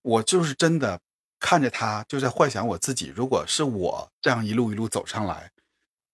[0.01, 0.99] 我就是真的
[1.39, 5.51] 看着他，就在幻想我自己，如果是我这样一路一路走上来，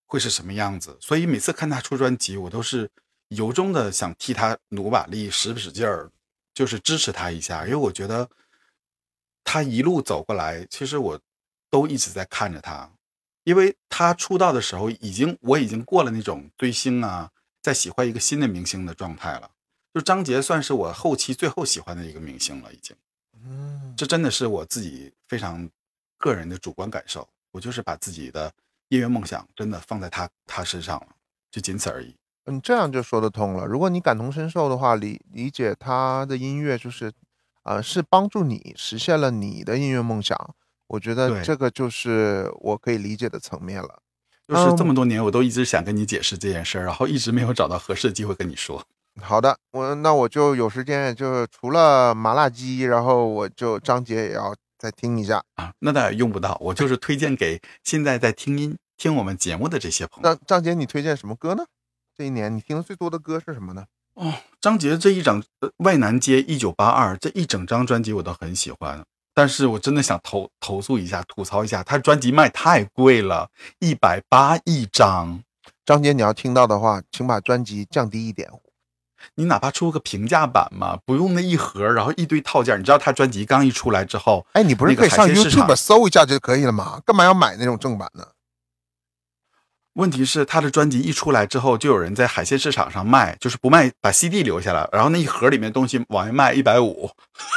[0.06, 0.98] 会是什么样子。
[1.00, 2.90] 所以每次看他出专辑，我都是
[3.30, 6.12] 由衷的想替他努把力、使使劲儿，
[6.54, 8.30] 就是支持他一下，因为我觉得
[9.44, 11.20] 他一路走过来，其实我
[11.70, 12.92] 都一直在看着他，
[13.44, 17.30] 因为他出道的时候，已经我已经过了那种追星啊，
[17.62, 19.50] 在喜欢一个新的明星的状态了。
[19.94, 22.96] 就张杰算是我后期最后喜欢的一个明星了，已经。
[23.46, 25.70] 嗯，这真的是我自己非常
[26.18, 28.52] 个人的主观感受，我就是把自己的
[28.88, 31.08] 音乐梦想真的放在他他身上了，
[31.52, 32.16] 就仅此而已。
[32.46, 33.66] 嗯，这样就说得通了。
[33.66, 37.12] 如果你感同身受的话，理理解他的音乐就是，
[37.64, 40.56] 呃，是帮助你实现了你的音乐梦想。
[40.88, 44.00] 我觉得这个就是我可以理解的层面了。
[44.48, 48.86] 就是这嗯么多年，我都一直想跟你解释这件事儿，然后一直没有找到合适的机会跟你说。
[49.22, 55.42] 好的，我那我就有时间，就是除了麻辣鸡，然后我就张杰也要再听一下。
[55.56, 60.24] 啊，那倒也用不到，我就是推荐给现在在听音听我们节目的这些朋友。
[60.24, 61.64] 张张杰，你推荐什么歌呢？
[62.18, 63.86] 这一年你听的最多的歌是什么呢？
[64.16, 69.04] 哦，张杰这一整呃外南街一九八二这一整张专辑我都很喜欢，
[69.34, 75.42] 但是我真的想投投诉一下，吐槽一下，他专辑卖太贵了，一百八一张。
[75.86, 78.50] 张杰，你要听到的话，请把专辑降低一点。
[79.36, 82.78] 你哪怕出个平价版嘛，不用那一盒，然后一堆套件。
[82.80, 87.02] 你知道他专辑刚一出来之后，哎，你不是那个可以上 YouTube 搜一下就可以了吗？
[87.06, 88.26] 干嘛要买那种正版呢？
[89.94, 97.10] 问题是他的专辑一出来之后，就有人在海鲜市场上卖，就是不卖，把 CD 留下来，然后那一盒里面东西往外卖一百五，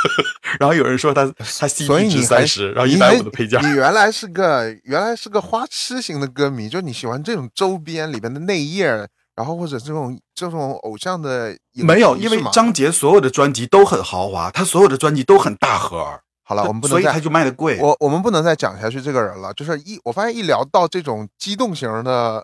[0.60, 3.58] 然后有人说他他 CD 值三十，然后一百五的配件。
[3.62, 16.20] 你原来是个原来是个花痴型的歌迷，就你喜欢这种周边里边的内页，然后或者这种这种偶像的没有，因为张杰所有的专辑都很豪华，他所有的专辑都很大盒。
[16.48, 17.76] 好了，我们不能再所以他就卖的贵。
[17.80, 19.52] 我我们不能再讲下去这个人了。
[19.54, 22.40] 就是一我发现一聊到这种激动型的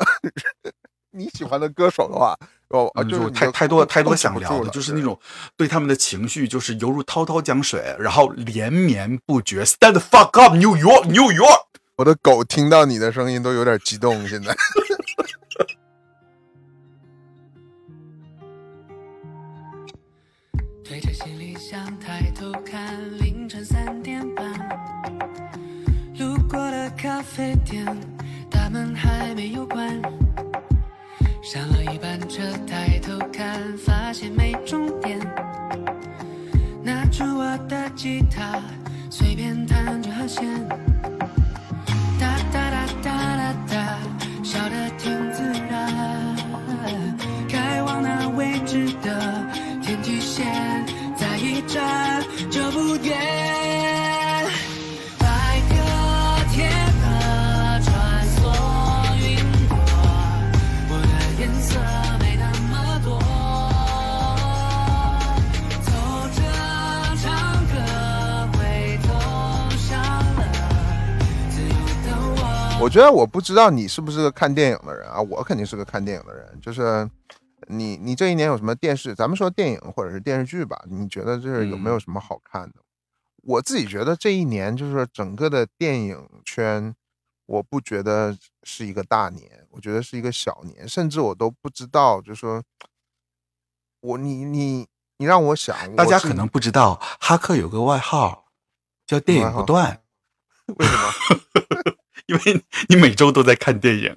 [1.15, 2.37] 你喜欢的歌手的话，
[2.71, 5.17] 哦，嗯就就太太多太多想聊的，就是那种
[5.57, 9.63] 对他们的情绪，就是犹如滔滔江水，然后连绵不绝。
[9.65, 11.67] Stand the fuck up, New York, New York。
[11.99, 14.57] 我的狗听到你的声音都有点激动，现在。
[20.85, 22.99] 推着行李箱抬头看，
[27.03, 27.85] 咖啡店，
[28.49, 30.01] 大门还没有关。
[31.43, 35.19] 上了一班车，抬头看，发现没终点。
[36.81, 38.63] 拿出我的吉他，
[39.11, 40.47] 随便弹着和弦，
[42.21, 43.99] 哒哒哒哒哒哒，
[44.45, 46.37] 笑得挺自然。
[47.49, 49.45] 开往那未知的
[49.83, 50.47] 天际线，
[51.17, 53.19] 再一站就不远。
[72.83, 72.91] 我。
[72.91, 76.59] 觉得我不知道你是不是个看电影的人啊，我肯定是个看电影的人。
[76.61, 77.09] 就是
[77.69, 82.77] 你你这一年有什么电视，咱们说电影或者是电视剧吧，你觉得这是有没有什么好看的？
[83.45, 86.95] 我自己觉得这一年就是整个的电影圈，
[87.47, 92.63] 我不觉得是一个大年，我觉得是一个小年，甚至我都不知道，就说，
[94.01, 98.45] 我你你你让我想，大家可能不知道，哈克有个外号
[99.07, 100.03] 叫“电影不断
[100.67, 101.11] 为什么？”，
[102.33, 104.17] 因为你每周都在看电影。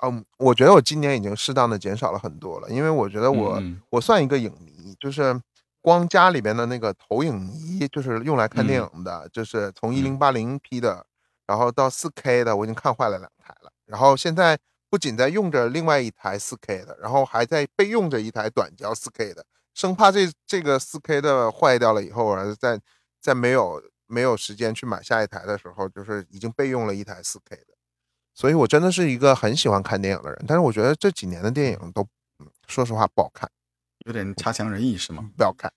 [0.00, 5.40] 嗯，我觉得我今年已经适当的减少了很多了，因为我觉得我、嗯我算一个影迷，就是
[5.80, 11.04] 光家里边的那个投影仪，就是用来看电影的，就是从一零八零 P 的，
[11.48, 13.72] 然后到四 K 的，我已经看坏了两台了。
[13.86, 14.56] 然后现在
[14.88, 19.44] 不仅在用着另外一台四 K 的，然后还在备用着一台短焦四 K 的，
[19.74, 22.78] 生怕这这个四 K 的坏掉了以后啊，在
[23.20, 27.74] 在没有没有时间去买下一台的时候，就是已经备用了一台四 K 的。
[28.34, 32.02] 所以我真的是一个很喜欢看电影的人，但是我觉得这几年的电影都，
[32.38, 33.50] 嗯说实话不好看，
[34.06, 35.28] 有点差强人意是吗？
[35.36, 35.72] 不好看，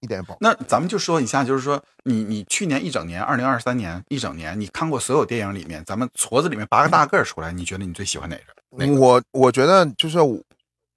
[0.00, 0.50] 一点也不好看。
[0.50, 8.44] 那咱们就说一下，就是说你你去年一整年，二零二三年一整年，你看过所有电影里面，咱们矬子里面拔个大个儿出来，你觉得你最喜欢哪个？
[8.76, 9.00] 哪个？
[9.00, 10.38] 我我觉得就是我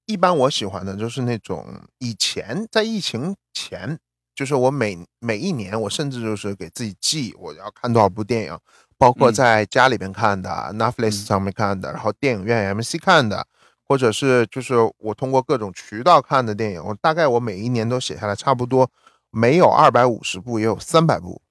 [0.05, 1.65] 一般我喜欢的就是那种
[1.99, 3.97] 以前在疫情前，
[4.35, 8.59] 就是我每每一年我甚至就是给自己记我要看多少部电影，
[8.97, 9.33] 包括嗯。
[9.33, 13.47] 在家里边看的、Netflix 上面看的，然后电影院 MC 看的，
[13.87, 18.91] 或者是就是我通过各种渠道看的电影，我大概我每一年都写下来，差不多
[19.31, 21.41] 没有二百五十部，也有三百部。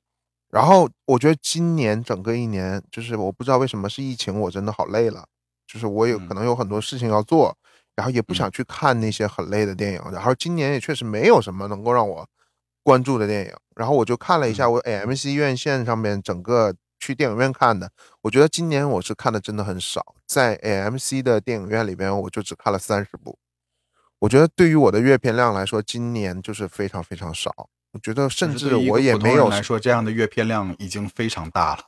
[0.51, 5.27] 然后我觉得今年整个一年，就是我不知道为什么是疫情，我真的好累了，
[5.67, 6.29] 就是我有嗯。
[6.29, 7.57] 可能有很多事情要做，
[7.97, 10.01] 然后也不想去看那些很累的电影。
[10.13, 12.25] 然后今年也确实没有什么能够让我
[12.85, 13.53] 关注的电影。
[13.75, 17.91] 然后我就看了一下我 AMC 院线上面整个去电影院看的，
[18.23, 23.37] 我觉得今年我是看的真的很少，在 AMC 的电影院里边，我就只看了三十部。
[24.21, 27.69] 我觉得对于我的阅片量来说，今年就是非常非常少。
[27.93, 31.83] 我觉得甚至我也没有来说，这样的阅片量已经非常大了。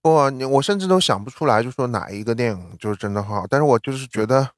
[0.00, 3.46] 不，你我甚至都想不出来，就说哪一个电影就是真的很好。
[3.48, 4.48] 但是我就是觉得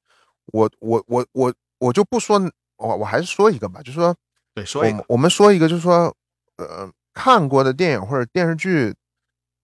[0.52, 2.38] 我，我我我我就不说，
[2.76, 4.14] 我我还是说一个吧，就说
[4.56, 6.16] 对，说一个我们，我们说一个，就是说，
[6.56, 8.94] 呃，看过的电影或者电视剧，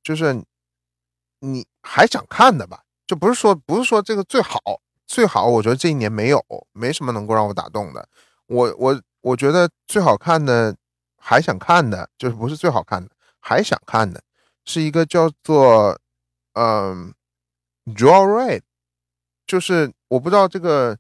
[0.03, 0.45] 就是
[1.41, 4.61] 你还想看的吧，就不是说不是说这个最好
[5.07, 8.07] 最好，我觉得这一年没有，没什么能够让我打动的。
[8.49, 10.77] 我我我觉得最好看的
[11.17, 14.23] 还想看的，就是不是最好看的，还想看的
[14.67, 15.99] 是一个叫做
[16.53, 17.15] 嗯、
[17.87, 18.61] Joyride，
[19.47, 20.99] 就是我不知道这个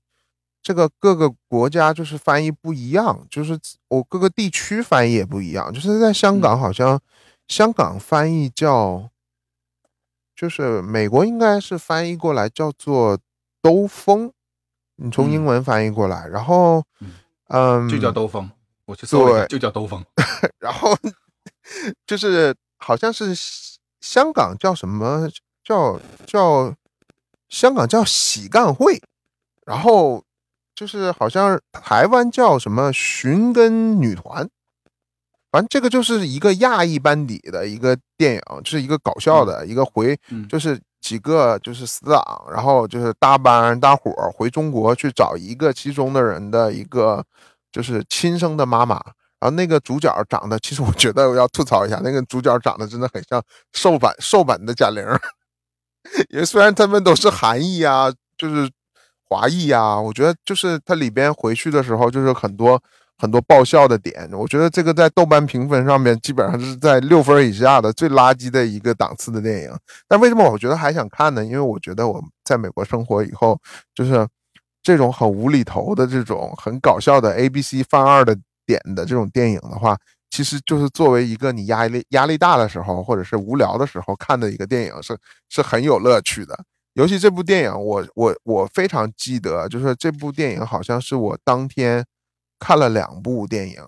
[0.62, 3.58] 这个各个国家就是翻译不一样，就是
[3.88, 7.00] 我各个地区翻译也不一样，就是在香港好像、
[7.48, 9.10] 香港翻译叫，
[10.36, 13.18] 就是美国应该是翻译过来叫做
[13.60, 14.30] 兜风，
[14.96, 17.14] 你从英嗯文翻译过来，然后嗯
[17.48, 18.50] 嗯，就叫兜风。
[18.84, 20.04] 我去搜了一下，对就叫兜风。
[20.58, 20.96] 然后
[22.06, 23.32] 就是好像是
[24.00, 25.28] 香港叫什么
[25.64, 26.74] 叫叫
[27.48, 29.00] 香港叫喜干会，
[29.64, 30.22] 然后
[30.74, 34.48] 就是好像台湾叫什么寻根女团，
[35.50, 40.58] 反正这个就是一个亚裔班底的一个电影，就是一个搞笑的、一个回嗯，就。
[40.58, 47.20] 是几个就是死党，然后就是搭班搭伙回中国去找一个其中的人的一个
[47.72, 48.94] 就是亲生的妈妈。
[49.40, 53.42] 然后那个主角长得，其实我觉得我要吐槽一下，那个主角长得真的很像
[53.72, 55.20] 瘦版瘦版的贾玲儿，
[56.30, 58.70] 因为虽然他们都是韩裔啊，就是
[59.32, 62.78] 华裔啊，我觉得就是它里边回去的时候，就是很多
[63.16, 64.28] 很多爆笑的点。
[64.32, 69.70] 我觉得这个在豆瓣评分上面基本上是在六分以下的最垃圾的一个档次的电影。
[70.06, 71.42] 但为什么我觉得还想看呢？
[71.42, 73.58] 因为我觉得我在美国生活以后，
[73.94, 74.28] 就是
[74.82, 78.36] 这种很无厘头的这种很搞笑的 A B C 犯二的
[78.66, 79.96] 点的这种电影的话，
[80.28, 85.16] 其实就是作为一个你压力压力大的时候，或者是无聊的时候看的一个电影，是
[85.48, 86.58] 是很有乐趣的。
[86.94, 92.04] 尤其这部电影，我我我非常记得，就是这部电影好像是我当天
[92.58, 93.82] 看了两部电影，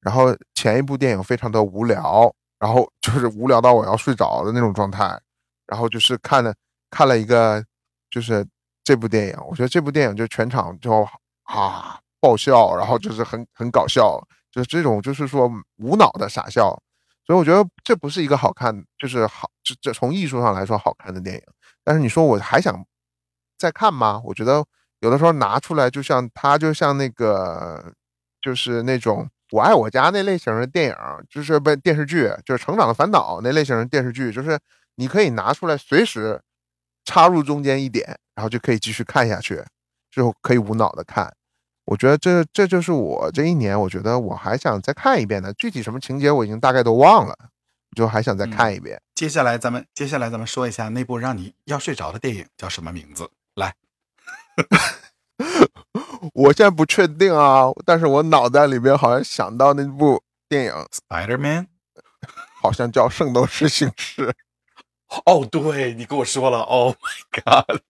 [0.00, 5.18] 然后前一部电影非常的无聊，然后就是无聊到我要睡着的那种状态，
[5.66, 6.54] 然后就是看了
[6.90, 7.64] 看了一个
[8.10, 8.46] 就是
[8.84, 11.08] 这部电影，我觉得这部电影就全场就
[11.44, 14.22] 啊爆笑，然后就是很很搞笑，
[14.52, 16.78] 就是这种就是说无脑的傻笑，
[17.26, 21.42] 所以我觉得这不是一个好看，就是好这这从艺术上来说好看的电影。
[21.86, 22.84] 但是你说我还想
[23.56, 24.20] 再看吗？
[24.24, 24.64] 我觉得
[24.98, 27.92] 有的时候拿出来，就像它就像那个
[28.42, 30.96] 就是那种我爱我家那类型的电影，
[31.30, 34.58] 就是不电视剧，就是成长的烦恼那类型的电视剧，就是
[34.96, 36.42] 你可以拿出来随时
[37.04, 39.62] 插入中间一点，然后就可以继续看下去，
[40.10, 41.32] 就可以无脑的看。
[41.84, 45.52] 我觉得这这就是我这一年，我觉得我还想再看一遍的。
[45.54, 47.36] 具体什么情节我已经大概都忘了，
[47.96, 49.00] 就还想再看一遍。
[49.14, 53.28] 接下来咱们接下来咱们说一下那部让你要睡着的电影叫什么名字？
[53.54, 53.74] 来，
[56.34, 60.72] 我现在不确定啊，但是我脑袋里边好像想到那部电影
[61.08, 61.68] ，Spider Man。
[62.60, 64.26] 好像叫《圣斗士星矢》。
[65.24, 67.80] 哦，对你跟我说了，Oh my God！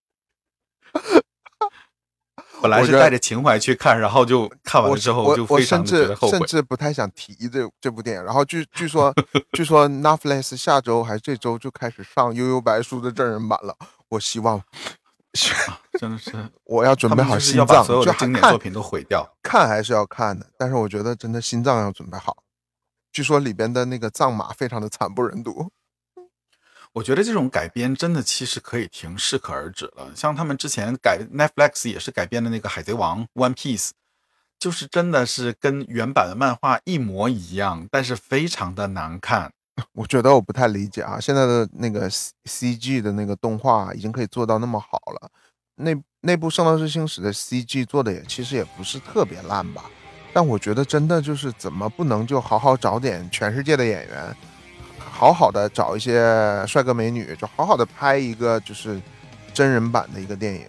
[2.61, 5.79] 本来是带着情怀去看，然后就看完了之后就非常
[6.15, 6.41] 后悔甚。
[6.47, 8.23] 至不太想提这这部电影。
[8.23, 9.13] 然后据据说
[9.53, 13.75] 据说 Netflix 下周还是这周就开始上《悠悠白书》的真人版了。
[14.09, 14.61] 我希望
[15.99, 16.31] 真的是，
[16.63, 19.27] 我要准备好心脏，就所有的经典看作品都毁掉。
[19.43, 22.37] 看还是要看的，但是我觉得真的心脏要准备好。
[23.11, 25.69] 据说里边的那个藏马非常的惨不忍睹。
[26.97, 30.11] 我觉得这种改编真的其实可以停，适可而止了。
[30.15, 33.91] 像他们之前改 Netflix 也是改编的那个《海贼王》One Piece，
[34.57, 39.51] 就是真的是跟原版的漫画一模一样，但是非常的难看。
[39.93, 45.29] 我觉得我不太理解啊，现在的那个 CG 的那个动画已经可以做到那么好了，
[45.75, 49.85] 那那部《圣斗士星矢》的 C G 做的也其实也不是特别烂吧，
[50.33, 54.35] 但我觉得真的就是怎么不能就好好找点全世界的演员，
[55.17, 59.01] 好好的找一些帅哥美女，就好好的拍一个就是
[59.51, 60.61] 真人版的一个电影。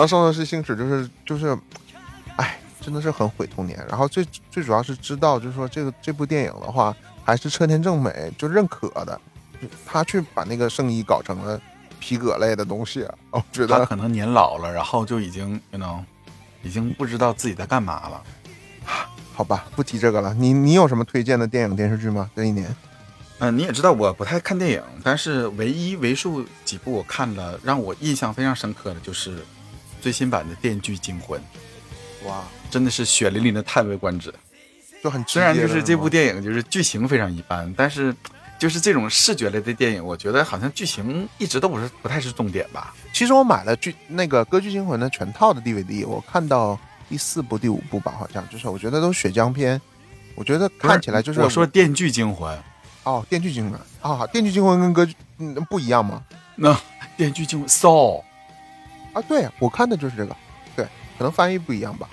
[0.00, 1.56] 到《圣斗士星矢》，就是就是，
[2.36, 3.78] 哎，真的是很毁童年。
[3.88, 9.20] 然后最最主要是知道，就是说这个这部电影的话，还是车田正美就认可的，
[9.84, 11.60] 他去把那个圣衣搞成了
[11.98, 16.02] 皮革类的东西， 我觉得他可能年老了，然后就已经，you know，
[16.62, 18.22] 已经不知道自己在干嘛了。
[19.34, 20.32] 好吧，不提这个了。
[20.34, 22.30] 你你有什么推荐的电影电视剧吗？
[22.34, 22.74] 这一年？
[23.38, 29.42] 嗯、你也知道我不太看电影，但是唯一为数几部我看了让我印象非常深刻的就是
[30.00, 31.40] 最新版的《电锯惊魂》，
[32.26, 34.34] 哇，真的是血淋淋的叹为观止。
[35.02, 38.14] 就很虽然就是这部电电影就是剧情非常一般，但是
[38.58, 42.94] 就是这种视觉类的电影，我觉得好像剧情一直都不是不太是重点吧。
[43.12, 46.78] 其实我买了剧那个《歌剧惊魂》的全套的 DVD，我看到
[47.08, 49.80] 第四部、第五部吧，好像就是我觉得都血浆片，
[50.34, 52.54] 我觉得看起来就是我说《电锯惊魂》，
[53.04, 56.22] 哦，《电锯惊魂》啊，《电锯惊魂》跟歌剧嗯不一样吗？
[56.56, 56.74] 那
[57.16, 58.22] 《电锯惊魂》Saw
[59.12, 60.36] 啊，对我看的就是这个，
[60.76, 60.84] 对，
[61.18, 62.08] 可能翻译不一样吧。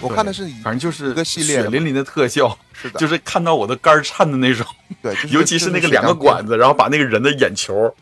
[0.00, 4.66] 我看的是反正就是一个系列血淋淋的特效，是的，就是看到我的肝儿颤的那种。
[5.02, 7.94] 对，就是尤其是那个两个管，子，然后把那个人的眼球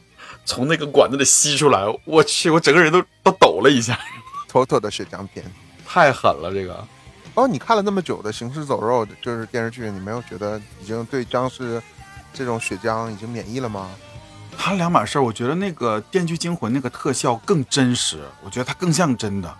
[0.44, 3.98] 从那个管子里吸出来，我去，我整个人都都抖了一下，
[4.46, 5.44] 妥妥的血浆片。
[5.84, 6.86] 太狠了这个。
[7.34, 11.82] 哦，你看了那么久的《行尸走肉》就是电视剧，你没有觉得已经对僵尸
[12.32, 13.90] 这种血浆已经免疫了吗？
[14.60, 19.56] 它两码事儿，我觉得那个《电锯惊魂》那个特效更真实，我觉得它更像真的。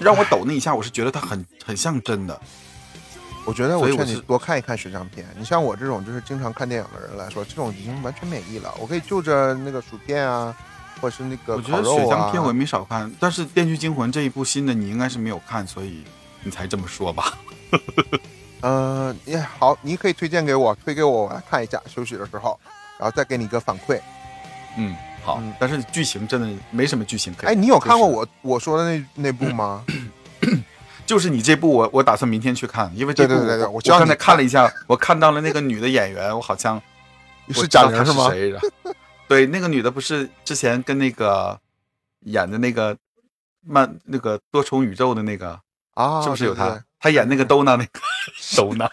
[0.00, 2.38] 让我抖那一下，我是觉得它很很像真的。
[3.46, 5.24] 我觉得我劝你多看一看血浆片。
[5.38, 8.74] 你像我这种就是经常看电影的人来说，这种已经完全免疫了。
[8.80, 10.54] 我可以就着那个薯片啊，
[11.00, 16.02] 或者是那个我觉得血浆片我也没少看，但是《电锯惊魂》这一部新的你应该是没有看，所以
[16.42, 17.38] 你才这么说吧？
[18.62, 22.58] 嗯，也、好，你可以推荐给我，推给我，我来看一下，休息的时候，
[22.98, 24.00] 然后再给你一个反馈。
[24.76, 25.54] 嗯，好嗯。
[25.58, 27.50] 但是剧情真的没什么剧情可以。
[27.50, 29.84] 哎，你有看过就是我我说的那那部吗？
[31.06, 36.80] 就是你这部我我打算明天去看，因为这部对对对对我我刚才看了一下，我看到了那个女的演员，我好像
[37.52, 38.30] 是贾玲是吗？
[38.30, 38.60] 谁的？
[39.28, 41.58] 对，那个女的不是之前跟那个
[42.20, 42.96] 演的那个
[43.66, 45.60] 漫那个多重宇宙的那个，
[45.94, 46.82] 啊，是不是有她？
[46.98, 48.00] 她演那个兜娜那个
[48.56, 48.90] 兜娜，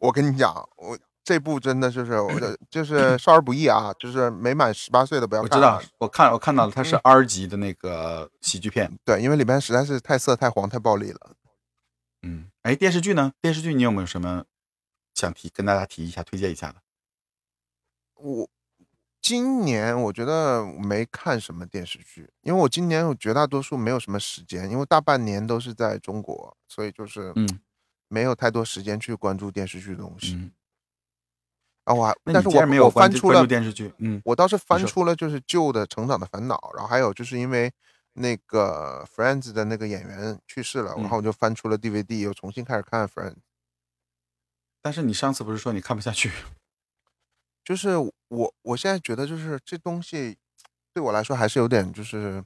[0.00, 5.50] 我跟你讲，我这部真的就是我的就是少儿不宜啊，就是没满十八岁的不要看。
[5.50, 8.98] 我知道，我看我看到了，它是 R 级的那个喜剧片。
[9.04, 11.36] 对，因为里面实在是太色、太黄、太暴力了。
[12.22, 13.32] 嗯，哎，电视剧呢？
[13.40, 14.44] 电视剧你有没有什么
[15.14, 16.76] 想提跟大家提一下、推荐一下的？
[18.14, 18.48] 我
[19.20, 27.48] 今年我觉得没看什么电视剧，因为我今年绝大多数没有什么时间，因为大半年都是在中国，所以就是嗯
[28.08, 30.34] 没有太多时间去关注电视剧的东西。
[30.34, 30.52] 嗯，
[31.84, 37.72] 啊，我还但是我你既然没有我翻出电视剧，嗯，我倒是翻出了就是旧的《成长的烦恼》，然后还有就是因为
[38.14, 43.36] 那个 Friends 的那个演员去世了，嗯然后我就翻出了 DVD，又重新开始看 Friends。
[44.80, 46.30] 但是你上次不是说你看不下去？
[47.64, 50.36] 就是我我现在觉得就是这东西
[50.92, 52.44] 对我来说还是有点就是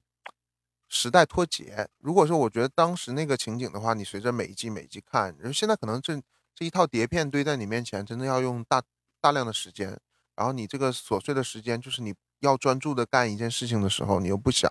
[0.88, 1.88] 时代脱节。
[1.98, 6.20] 如果说我觉得当时那个情景的话，你随着每一季每一季看，然后现在可能这
[6.54, 8.82] 这一套碟片堆在你面前，真的要用大
[9.20, 9.98] 大量的时间，
[10.34, 14.70] 然后你这个琐碎的时间，就是你要专注的干一件事情的时候，你又不想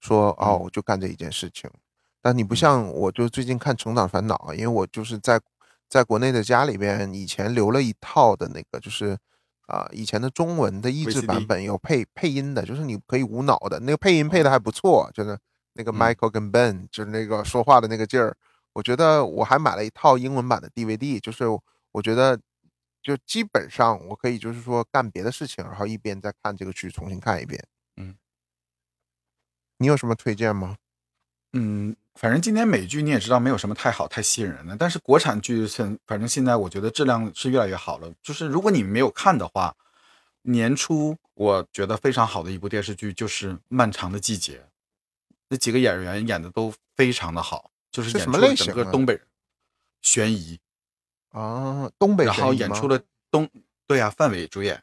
[0.00, 1.70] 说哦，我就干这一件事情。
[2.20, 5.40] 但你不像我，就最近看《成长烦恼》，因为我就是在
[5.88, 9.16] 在国内的家里边，以前留了一套的那个，就是
[9.66, 15.38] 啊、以前的中文的译制版本有配配音的，就是你可以无脑的，那个配音配的还不错，就是
[15.74, 15.96] 那个嗯。
[15.96, 18.36] Michael 跟 Ben，、就是那个说话的那个劲儿，
[18.72, 21.44] 我觉得我还买了一套英文版的 DVD，就是
[21.92, 22.38] 我觉得
[23.04, 27.62] 就基本上我可以就是说干别的事情，然后一边再看这个剧，重新看一遍。
[27.96, 28.16] 嗯，
[29.78, 30.78] 你有什么推荐吗？
[31.52, 38.12] 嗯，反正今年美剧你也知道没有什么太好太吸引人的，但是国产剧现反正现在我觉得质量是越来越好了。
[38.22, 39.76] 就是如果你没有看的话，
[40.42, 44.58] 年初我觉得非常好的一部电视剧就是《漫长的季节》，
[45.48, 49.22] 那几个演员演的都非常的好，就是演出了整个东北人
[50.02, 50.58] 悬疑，
[51.34, 52.98] 啊，东北然后演出了
[53.30, 53.48] 东
[53.88, 54.80] 对呀、范伟主演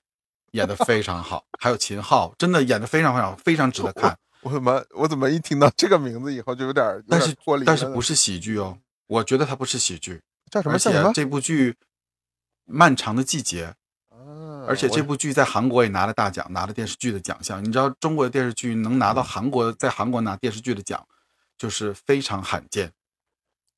[0.52, 4.18] 演的非常好，还有秦昊，真的演的非常非常非常值得看。
[4.42, 7.34] 我怎么我怎么一听到这个名字以后就有点但是
[7.66, 11.14] 但是不是喜剧哦，我觉得它不是喜剧，叫什么而且叫什么？
[11.14, 11.72] 这部剧
[12.66, 13.74] 《漫长的季节》，
[14.16, 17.64] 啊而且这部剧在韩国也拿了大奖，拿了电视剧的奖项。
[17.64, 21.08] 你知道中国的电视剧能拿到韩国在韩国拿电视剧的奖，
[21.58, 22.92] 就是非常罕见。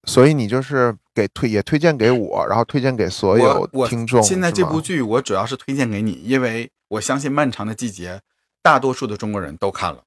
[0.06, 4.22] 所以你就是给推也推荐给我，然后推荐给所有听众。
[4.22, 8.18] 现在这部剧我主要是推荐给你，因为我相信《漫长的季节》
[8.62, 10.04] 大多数的中国人都看了，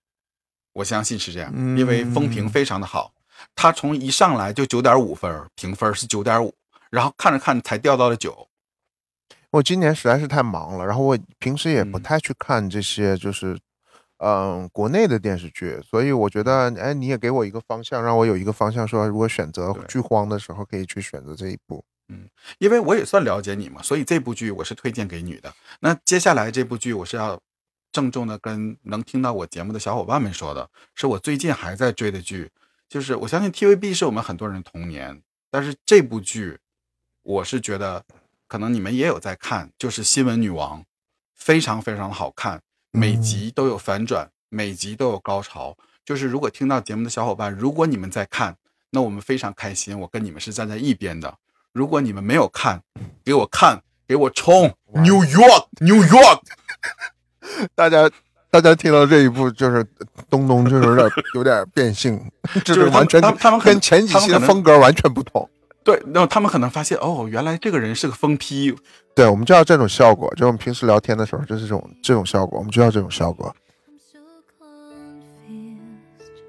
[0.75, 3.13] 我相信是这样，因为风评嗯非常的好。
[3.55, 6.55] 它从一上来就九点五分，评分是九点五，
[6.91, 8.49] 然后看着看着才掉到了九。
[9.51, 13.59] 我今年实在是太忙了，然后我平时也不嗯太去看这些，就是
[14.19, 21.85] 嗯、国内的电视剧，所以我觉得，哎，你也给我一个方向，让我有一个方向，说如果选择剧荒的时候，可以去选择这一部。
[22.09, 22.29] 嗯
[22.59, 25.53] 因为我也算了解你嘛，所以这部剧我是推荐给你的。
[25.81, 27.41] 那接下来这部剧我是要
[27.91, 32.49] 郑重的跟能听到我节目的小伙伴们说的，是我最近还在追的剧，
[32.89, 35.21] 就是我相信 TVB 是我们很多人童年，
[35.51, 36.59] 但是这部剧
[37.23, 38.05] 我是觉得
[38.47, 40.81] 可能你们也有在看，就是《新闻女王》，
[41.35, 42.63] 非常非常好看，
[42.97, 45.77] 每集都有反转，每集都有高潮。
[46.03, 48.57] 就是如果听到节目的小伙伴，如果你们在看，
[48.89, 51.35] 那我们非常开心，我跟你们是站在一边的。
[51.75, 52.81] 如果你们没有看，
[53.23, 56.41] 给我看，给我冲！New York，New York，
[57.77, 58.11] 大家
[58.51, 59.85] 大家听到这一步，就是
[60.31, 62.19] 东东就是有点有点变性，
[62.65, 65.47] 就就是完全他们他们跟前几期的风格完全不同。
[65.87, 68.75] 对，然后他们可能发现，哦，原来这个人是个疯批，
[69.15, 73.55] 对，我们就要这种效果，就我们平时聊天的时候就是这种这种效果，我们就要这种效果。
[73.87, 74.19] I'm so
[74.59, 76.43] confused,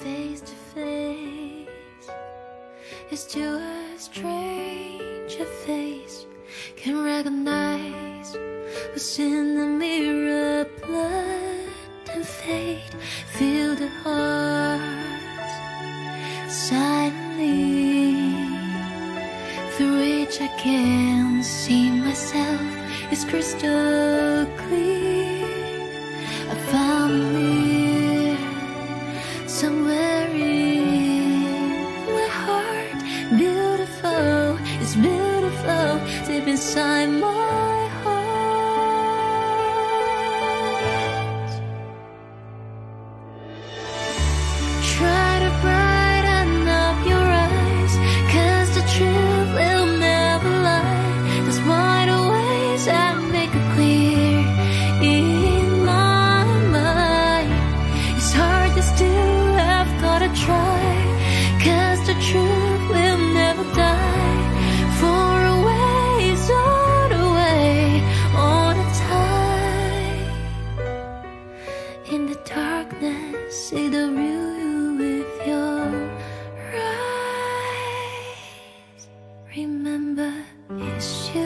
[0.00, 1.68] face to face.
[3.12, 6.26] It's to a stranger face
[6.76, 8.36] can recognize
[8.92, 10.66] what's in the mirror.
[10.84, 11.70] Blood
[12.12, 12.90] and fate
[13.38, 14.82] fill the hearts
[16.48, 18.21] silently,
[19.76, 22.60] through which I can see myself.
[23.10, 25.88] is crystal clear.
[26.50, 28.36] I found mirror
[29.46, 31.84] somewhere in
[32.16, 32.98] my heart.
[33.38, 37.71] Beautiful, it's beautiful, deep inside my
[73.52, 74.08] see the
[74.96, 75.84] with your
[76.74, 77.92] eyes
[79.54, 80.32] remember
[80.70, 81.44] it's you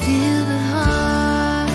[0.00, 1.68] feel the heart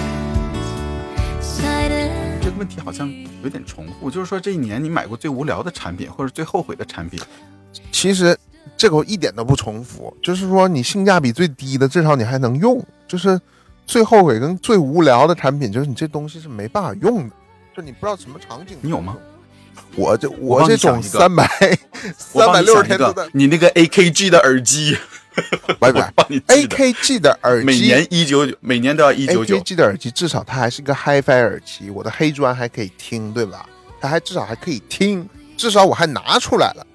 [2.41, 3.07] 这个问题好像
[3.43, 7.21] 有点重复，就是说这一年你买过最无聊的产品，或者最后悔的产品，
[7.91, 8.35] 其实。
[8.85, 12.79] 这个一点都不重复，就是说你性价比最低的，至少你还能用。
[13.07, 13.41] 就是
[13.87, 17.35] 最后悔跟最无聊的产品，就是你这东西是没办法用的，
[17.75, 18.77] 就你不知道什么场景。
[18.81, 19.17] 你有吗？
[19.95, 21.47] 我这我这种三百
[22.15, 24.95] 三百六十天都在，你那个 AKG 的耳机
[25.79, 29.57] 拜拜我帮你 AKG 的耳机，每年一九九，每年都要一九九。
[29.57, 33.67] AKG 的耳机至少它还是个 HiFi 耳机，我的黑砖还可以听，对吧？
[33.99, 36.85] 它还至少还可以听，至少我还拿出来了。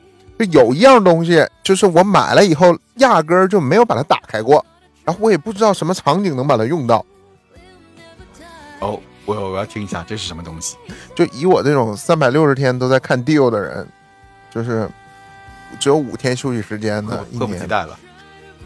[0.47, 4.65] 就有一样东西，就是我买了以后压根儿就没有把它打开过，
[5.05, 7.05] 然后我也不知道什么场景能把它用到。
[8.81, 10.77] 哦，我我要听一下，这是什么东西？
[11.15, 13.87] 就以我这种三百六十天都在看 deal 的人，
[14.51, 14.89] 就是
[15.79, 17.99] 只有五天休息时间的一迫不及年，待了。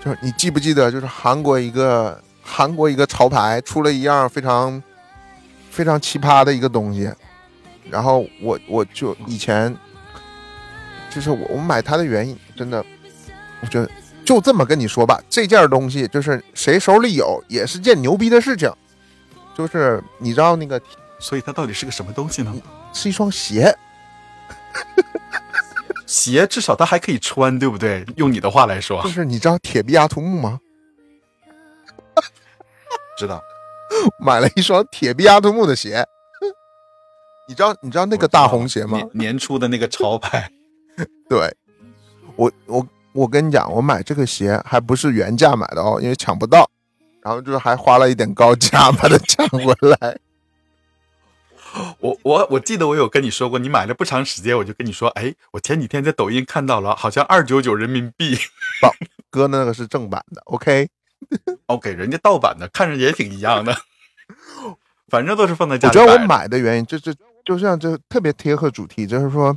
[0.05, 4.83] 就是你记不记得，就是韩国一个韩国一个潮牌出了一样非常
[5.71, 7.11] 非常奇葩的一个东西，
[7.91, 9.75] 然后我我就以前
[11.15, 12.85] 就是我我买它的原因，真的，
[13.61, 13.89] 我觉得
[14.25, 18.73] 就这么跟你说吧，这件东西就是谁手里有也是件牛逼的事情，
[19.57, 20.81] 就是你知道那个
[21.21, 22.53] 所以它到底是个什么东西呢？
[22.93, 23.77] 是一双鞋，
[26.07, 28.05] 鞋至少它还可以穿，对不对？
[28.17, 30.61] 用你的话来说就，是你知道铁臂阿童木吗？
[33.17, 33.41] 知道
[34.19, 36.05] 买了一双铁臂阿童木的鞋，
[37.47, 38.99] 你知道你知道那个大红鞋吗？
[38.99, 40.51] 年年初的那个潮牌，
[41.29, 41.55] 对，
[42.37, 46.69] 我我我跟你讲，我买这个鞋还不是原价买的哦，因为抢不到，
[47.23, 50.19] 然后就是还花了一点高价把它抢回来。
[51.99, 58.37] 我我我记得我有跟你说过，你买了不长时间，我就跟你说，哎，我前几天在抖音看到了，好像二九九人民币。
[59.31, 60.89] 哥那个是正版的，OK。
[61.67, 63.75] OK，人家盗版的，看着也挺一样的，
[65.09, 67.13] 反正都是放在家我觉得我买的原因，就就
[67.45, 69.57] 就像这特别贴合主题，就是说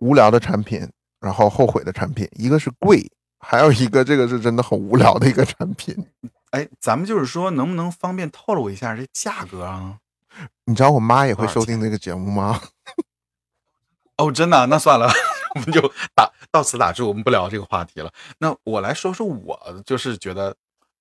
[0.00, 0.86] 无聊的产品，
[1.20, 5.96] 然后后悔的产品，一个是贵，还有一个这个是真的很无聊的一个产品。
[6.50, 9.98] 哎，咱们就是说，能不能方便透露一下这价格啊？
[10.64, 12.60] 你知道我妈也会收听这个节目吗？
[14.16, 15.08] 哦，真的啊、那算了，
[15.54, 15.80] 我们就
[16.14, 18.12] 打到此打住，我们不聊这个话题了。
[18.38, 20.56] 那我来说说我就是觉得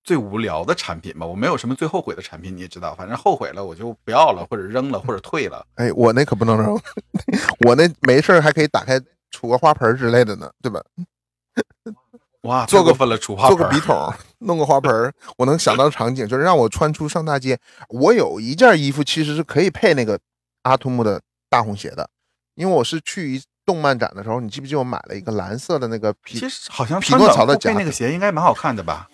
[0.09, 5.63] 最无聊的产品吧，我没有什么最后悔的产品，你也知道，反正后悔了我就不要了，或者扔了，或者退了。
[5.75, 6.73] 哎，我那可不能扔，
[7.67, 8.99] 我那没事儿还可以打开
[9.31, 10.81] 杵个花盆之类的呢，对吧？
[12.41, 17.59] 哇，做个分了，储花做个笔筒，弄个花盆，我能想到的场景就是让我穿出上大街。
[17.89, 20.19] 我有一件衣服其实是可以配那个
[20.63, 21.21] 阿图姆的
[21.51, 22.09] 大红鞋的，
[22.55, 26.49] 因为我是去一动漫展的时候，你记不记得我买了一个蓝色的那个皮其？
[26.49, 29.07] 实好像匹诺曹的配那个鞋应该蛮好看的吧？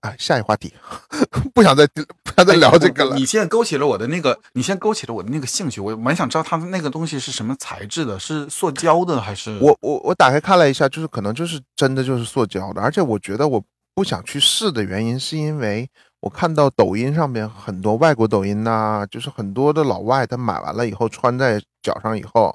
[0.00, 0.72] 哎，下一话题，
[1.52, 2.02] 不想再不
[2.34, 3.26] 想再聊这个了哎你。
[3.26, 9.58] 现在勾起了我的那个，你现在勾起了我的那个兴趣，我蛮想知道它的那个东西是什么材质的，是塑胶的还是？
[9.60, 13.62] 我我我打开看了一下，就是可能就是真的就是塑胶的，而且我觉得我
[13.94, 15.86] 不想去试的原因，是因为
[16.20, 22.54] 我看到抖音上面很多外国抖音呐、就是很多的老外他买完了以后穿在脚上以后，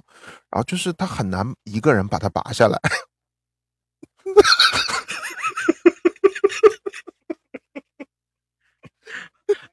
[0.49, 2.79] 然后就是他很难一个人把它拔下来。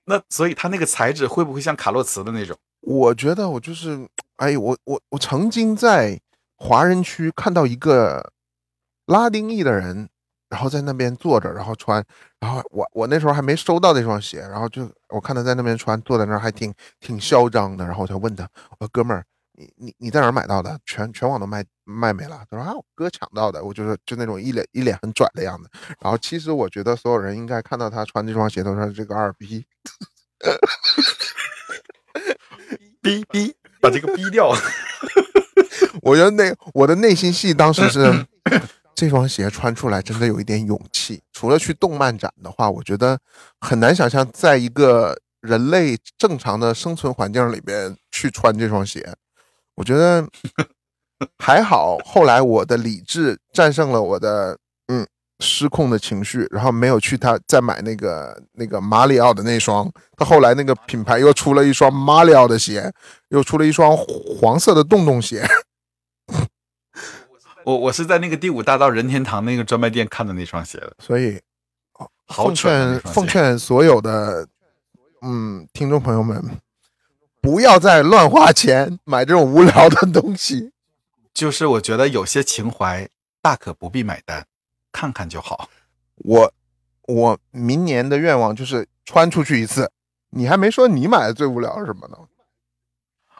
[0.04, 2.56] 那所以它那个材质会不会像卡洛茨的那种？
[2.80, 6.20] 我觉得我就是，哎，我我我曾经在
[6.56, 8.32] 华人区看到一个
[9.06, 10.08] 拉丁裔的人，
[10.48, 12.04] 然后在那边坐着，然后穿，
[12.40, 19.24] 然后我我那时候还没收到那双鞋，然后就我看他在那边穿，坐在那儿还挺挺嚣张的，然后我就问他，我说哥们儿，
[19.54, 20.78] 你你你在哪儿买到的？
[20.86, 22.44] 全全网都卖卖没了。
[22.50, 23.62] 他说啊，我哥抢到的。
[23.62, 25.68] 我就是就那种一脸一脸很拽的样子。
[26.00, 29.66] 然后其实我觉得所有人应该看到他穿这双鞋都说这个二逼。
[33.00, 34.52] 逼逼，把这个逼掉。
[36.02, 38.26] 我觉得那我的内心戏当时是
[38.94, 41.22] 这双鞋穿出来真的有一点勇气。
[41.32, 43.18] 除了去动漫展的话，我觉得
[43.60, 49.14] 很难想象在一个人类正常的生存环境里边去穿这双鞋。
[49.74, 50.26] 我觉得
[51.38, 54.58] 还好，后来我的理智战胜了我的
[54.88, 55.06] 嗯
[55.40, 59.90] 失控的情绪，然后没有去他再买那个那个马里奥的那双。
[60.16, 62.92] 他后来那个品牌又出了一双马里奥的鞋，
[63.28, 65.44] 又出了一双黄色的洞洞鞋。
[67.64, 71.40] 我我是在那个第五大道任天堂那个专卖店看的那双鞋的，所以
[72.26, 74.46] 奉劝奉劝所有的
[75.22, 76.42] 嗯听众朋友们，
[77.42, 80.72] 不要再乱花钱买这种无聊的东西。
[81.34, 83.08] 就是我觉得有些情怀
[83.42, 84.46] 大可不必买单，
[84.92, 85.68] 看看就好。
[86.16, 86.54] 我
[87.02, 89.90] 我明年的愿望就是穿出去一次。
[90.30, 92.16] 你还没说你买的最无聊是什么呢？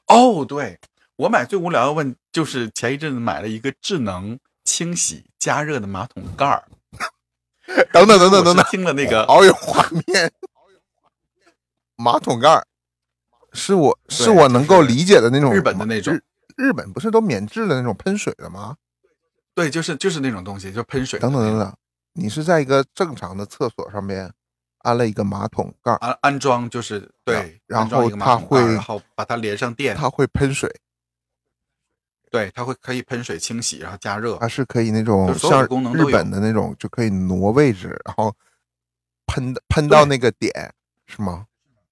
[0.09, 0.79] 哦，对
[1.17, 6.65] 我买最无聊的问就是前一阵子买了一个智能清洗加热的马桶盖儿。
[7.93, 10.33] 等等等等等等，听了那个好有画面。
[11.95, 12.67] 马桶盖儿
[13.53, 16.23] 是我是我能够理解的那种日本的那种日
[16.57, 18.77] 日本不是都免治的那种喷水的吗？
[19.55, 21.77] 对，就是就是那种东西，就喷水等等等等，
[22.15, 24.33] 你是在一个正常的厕所上面
[24.79, 30.75] 安了一个马桶盖，安安装就是对，然后它会桶盖儿然后把它连上电，它会喷水，
[32.31, 34.49] 对，它会可以喷水清洗，然后加热它。
[34.49, 35.63] 是可以那种像
[35.93, 38.35] 日本的那种，就可以挪位置，然后
[39.27, 40.73] 喷喷到那个点，
[41.07, 41.47] 是吗？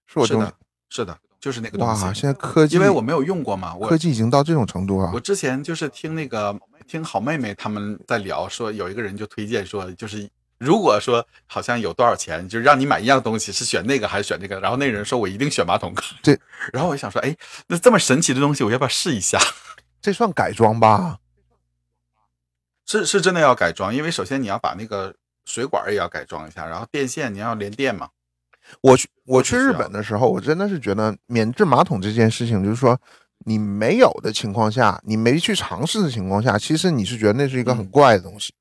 [0.06, 0.54] 是我这种是的，
[0.88, 2.20] 是的，就是那个东哇，西。
[2.20, 5.18] 现在科技因为我没有用过嘛，我科技已经到这种程度啊我！
[5.18, 6.54] 之前就是听那个
[6.86, 14.60] 听好妹妹他们在聊，说有一个人就推荐说，就是如果说好像有多少钱，就是让你买一样东西，是选那个还是选这个？
[14.60, 16.02] 然后那个人说我一定选马桶盖。
[16.22, 16.38] 这，
[16.72, 17.34] 然后我就想说，哎，
[17.68, 19.38] 那这么神奇的东西，我要不要试一下？
[20.02, 21.18] 这算改装吧？
[22.86, 25.14] 是是真的要改装，因为首先你要把那个
[25.44, 28.08] 水管也要改装一下，然后电线你要连电嘛。
[28.80, 32.98] 我去我去日本的时候，我真的是觉得免治马桶这件事情，就是说
[33.44, 38.54] 你没有的情况下，你没去尝试的情况下，其实你是觉得那是一个很嗯怪的东西。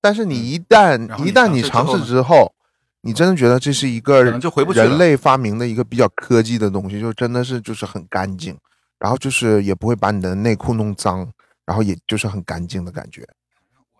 [0.00, 2.52] 但是你一旦、一旦你尝试之后
[3.00, 8.56] 你真的觉得这是一个人类发明的一个比较科技的东西，就真的是就是很干净，
[8.98, 11.28] 然后就是也不会把你的内裤弄脏，
[11.64, 13.26] 然后也就是很干净的感觉。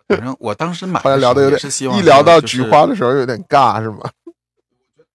[0.08, 1.60] 反正我当时买后来聊的有点
[1.98, 3.98] 一聊到菊花的时候有点尬，是吗？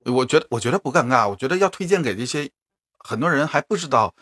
[0.05, 2.49] 我觉得我觉得不尴尬，我觉得要推荐给这些
[2.99, 4.13] 很多人还不知道，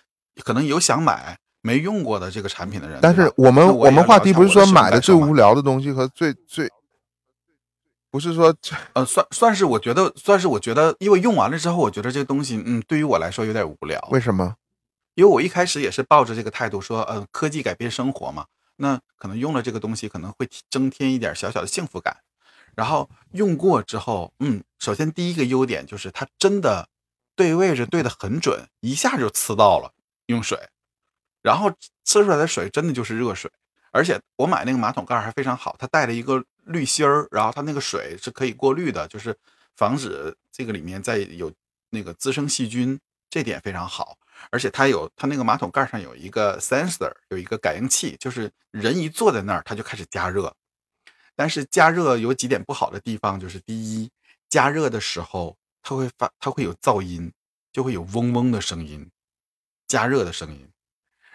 [0.44, 3.00] 可能有想买没用过的这个产品的人。
[3.02, 6.70] 但是我们那我们话题不是说买的最无聊的东西和最最，
[8.12, 8.54] 不是说
[8.94, 14.00] 呃，算算是我觉得算是我觉得，因为用完了之后，我觉得这个东西，嗯，对于我来说有点无聊。
[14.12, 14.56] 为什么？
[15.16, 18.46] 因为我一开始也是抱着这个态度说，呃，科技改变生活嘛，
[18.78, 22.18] 那可能用了这个东西可能会增添一点小小的幸福感。
[22.80, 26.88] 然后用过之后，嗯，首先第一个优点就是它真的
[27.36, 29.92] 对位置对的很准，一下就呲到了
[30.28, 30.58] 用水，
[31.42, 31.70] 然后
[32.06, 33.52] 呲出来的水真的就是热水，
[33.92, 39.38] 而且我买那个马桶盖还非常好，它带了一个滤芯儿，然后它那个水是可以过滤的，就是
[39.76, 41.52] 防止这个里面再有
[41.90, 42.98] 那个滋生细菌，
[43.30, 44.18] 这点非常好。
[44.52, 50.56] 而且它有它那个马桶盖上有一个 sensor，有一个感应器，就是人一坐在那儿，它就开始加热。
[51.40, 54.12] 但是加热有几点不好的地方，就是第一，
[54.50, 57.32] 加热的时候它会发，它会有噪音，
[57.72, 59.10] 就会有嗡嗡的声音，
[59.88, 60.70] 加热的声音。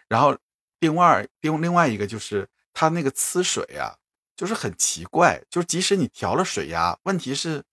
[0.06, 0.36] 然后
[0.81, 3.97] 另外另另外一个就是它那个呲水啊，
[4.36, 7.64] 就是很奇怪，就是即使你调了水压，问题是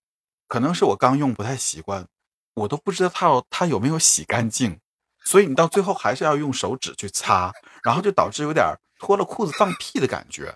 [0.48, 2.08] 可能是我刚用不太习惯，
[2.54, 4.80] 我都不知道它它有没有洗干净，
[5.26, 7.52] 所以你到最后还是要用手指去擦，
[7.84, 10.56] 然后就导致有点脱了裤子放屁的感觉。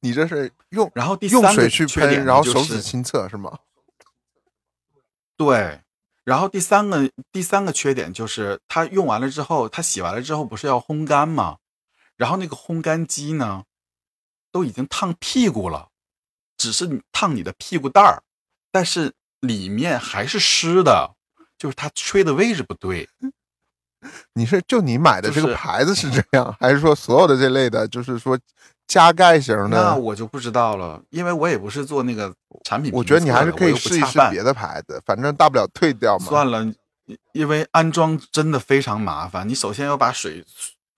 [0.00, 3.58] 你这是用然后第三水去喷，然后手指亲测是吗？
[5.36, 5.80] 对，
[6.24, 11.58] 然后第三个第三个缺点就是它用完了之后，它洗完了之后不是要烘干吗？
[12.16, 13.64] 然后那个烘干机呢，
[14.52, 15.88] 都已经烫屁股了，
[16.58, 18.22] 只是你烫你的屁股蛋儿，
[18.70, 21.14] 但是里面还是湿的，
[21.56, 23.08] 就是它吹的位置不对。
[24.34, 28.38] 你是就你买的这个牌子是这样，还是说所有的这类的，就是说
[28.90, 29.94] 加盖型的那？
[29.94, 32.34] 我就不知道了，因为我也不是做那个
[32.64, 36.26] 产品我觉得你还是可以试一试别的牌子，反正大不了退掉嘛。
[36.26, 36.66] 算了，
[37.32, 39.48] 因为安装真的非常麻烦。
[39.48, 40.44] 你首先要把水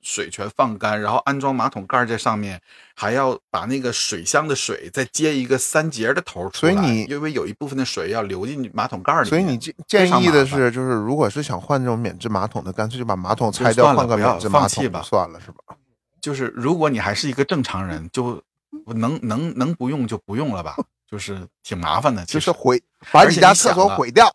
[0.00, 2.58] 水全放干，然后安装马桶盖在上面，
[2.96, 6.72] 还要把那个水箱的水再接一个三节的头出来。
[6.72, 15.76] 所以你因为有一部分的水要流进马桶盖里面，所以你建建议的是，就是如果是想换这种免治马桶的，干脆就把马桶拆掉，换个免治马桶算了，是吧？
[16.22, 18.42] 就是如果你还是一个正常人，就
[18.86, 20.76] 能能能不用就不用了吧，
[21.06, 22.24] 就是挺麻烦的。
[22.24, 24.34] 其实就是毁把你家厕所毁掉，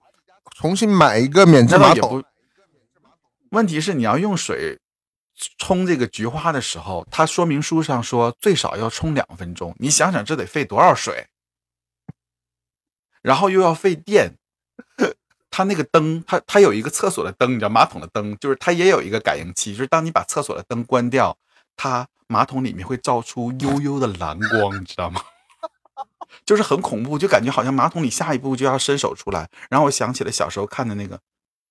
[0.55, 2.23] 重新买一个免治马桶。
[3.51, 4.80] 问题是你要用水
[5.57, 9.73] 冲这个菊花的时候，它说明书上说最少要冲两分钟。
[9.80, 11.27] 你想想这得费多少水，
[13.22, 14.35] 然后又要费电。
[15.49, 21.35] 它那个灯，它它有一个厕所的灯，你知道马桶的灯，就是它也有一个感应器，就是当你把厕所的灯关掉，
[21.77, 25.21] 它马桶里面会照出幽幽的蓝光，你知道吗？
[26.45, 29.49] 就是很恐怖，就感觉好像马桶里下一步就要伸手出来。
[29.69, 31.19] 然后我想起了小时候看的那个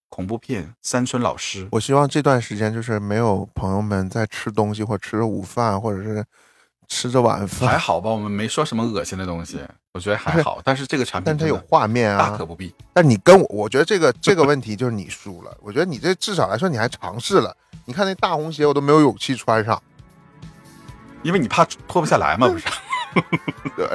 [0.08, 1.64] 恐怖片《山村老师》。
[1.72, 6.24] 我希望这段时间就是没有朋友们在吃东西，或者吃着午饭，或者是
[6.88, 8.10] 吃着晚饭，还好吧？
[8.10, 9.60] 我们没说什么恶心的东西，
[9.92, 10.60] 我觉得还好。
[10.64, 12.74] 但是这个产品，但它有画面啊，大可不必。
[12.94, 15.56] 但你跟我，我觉得这个这个问题就是你输了。
[15.60, 17.56] 我觉得你这至少来说你还尝试了。
[17.84, 19.80] 你看那大红鞋，我都没有勇气穿上。
[21.26, 22.64] 因为你怕脱不下来嘛不是？
[23.76, 23.88] 对。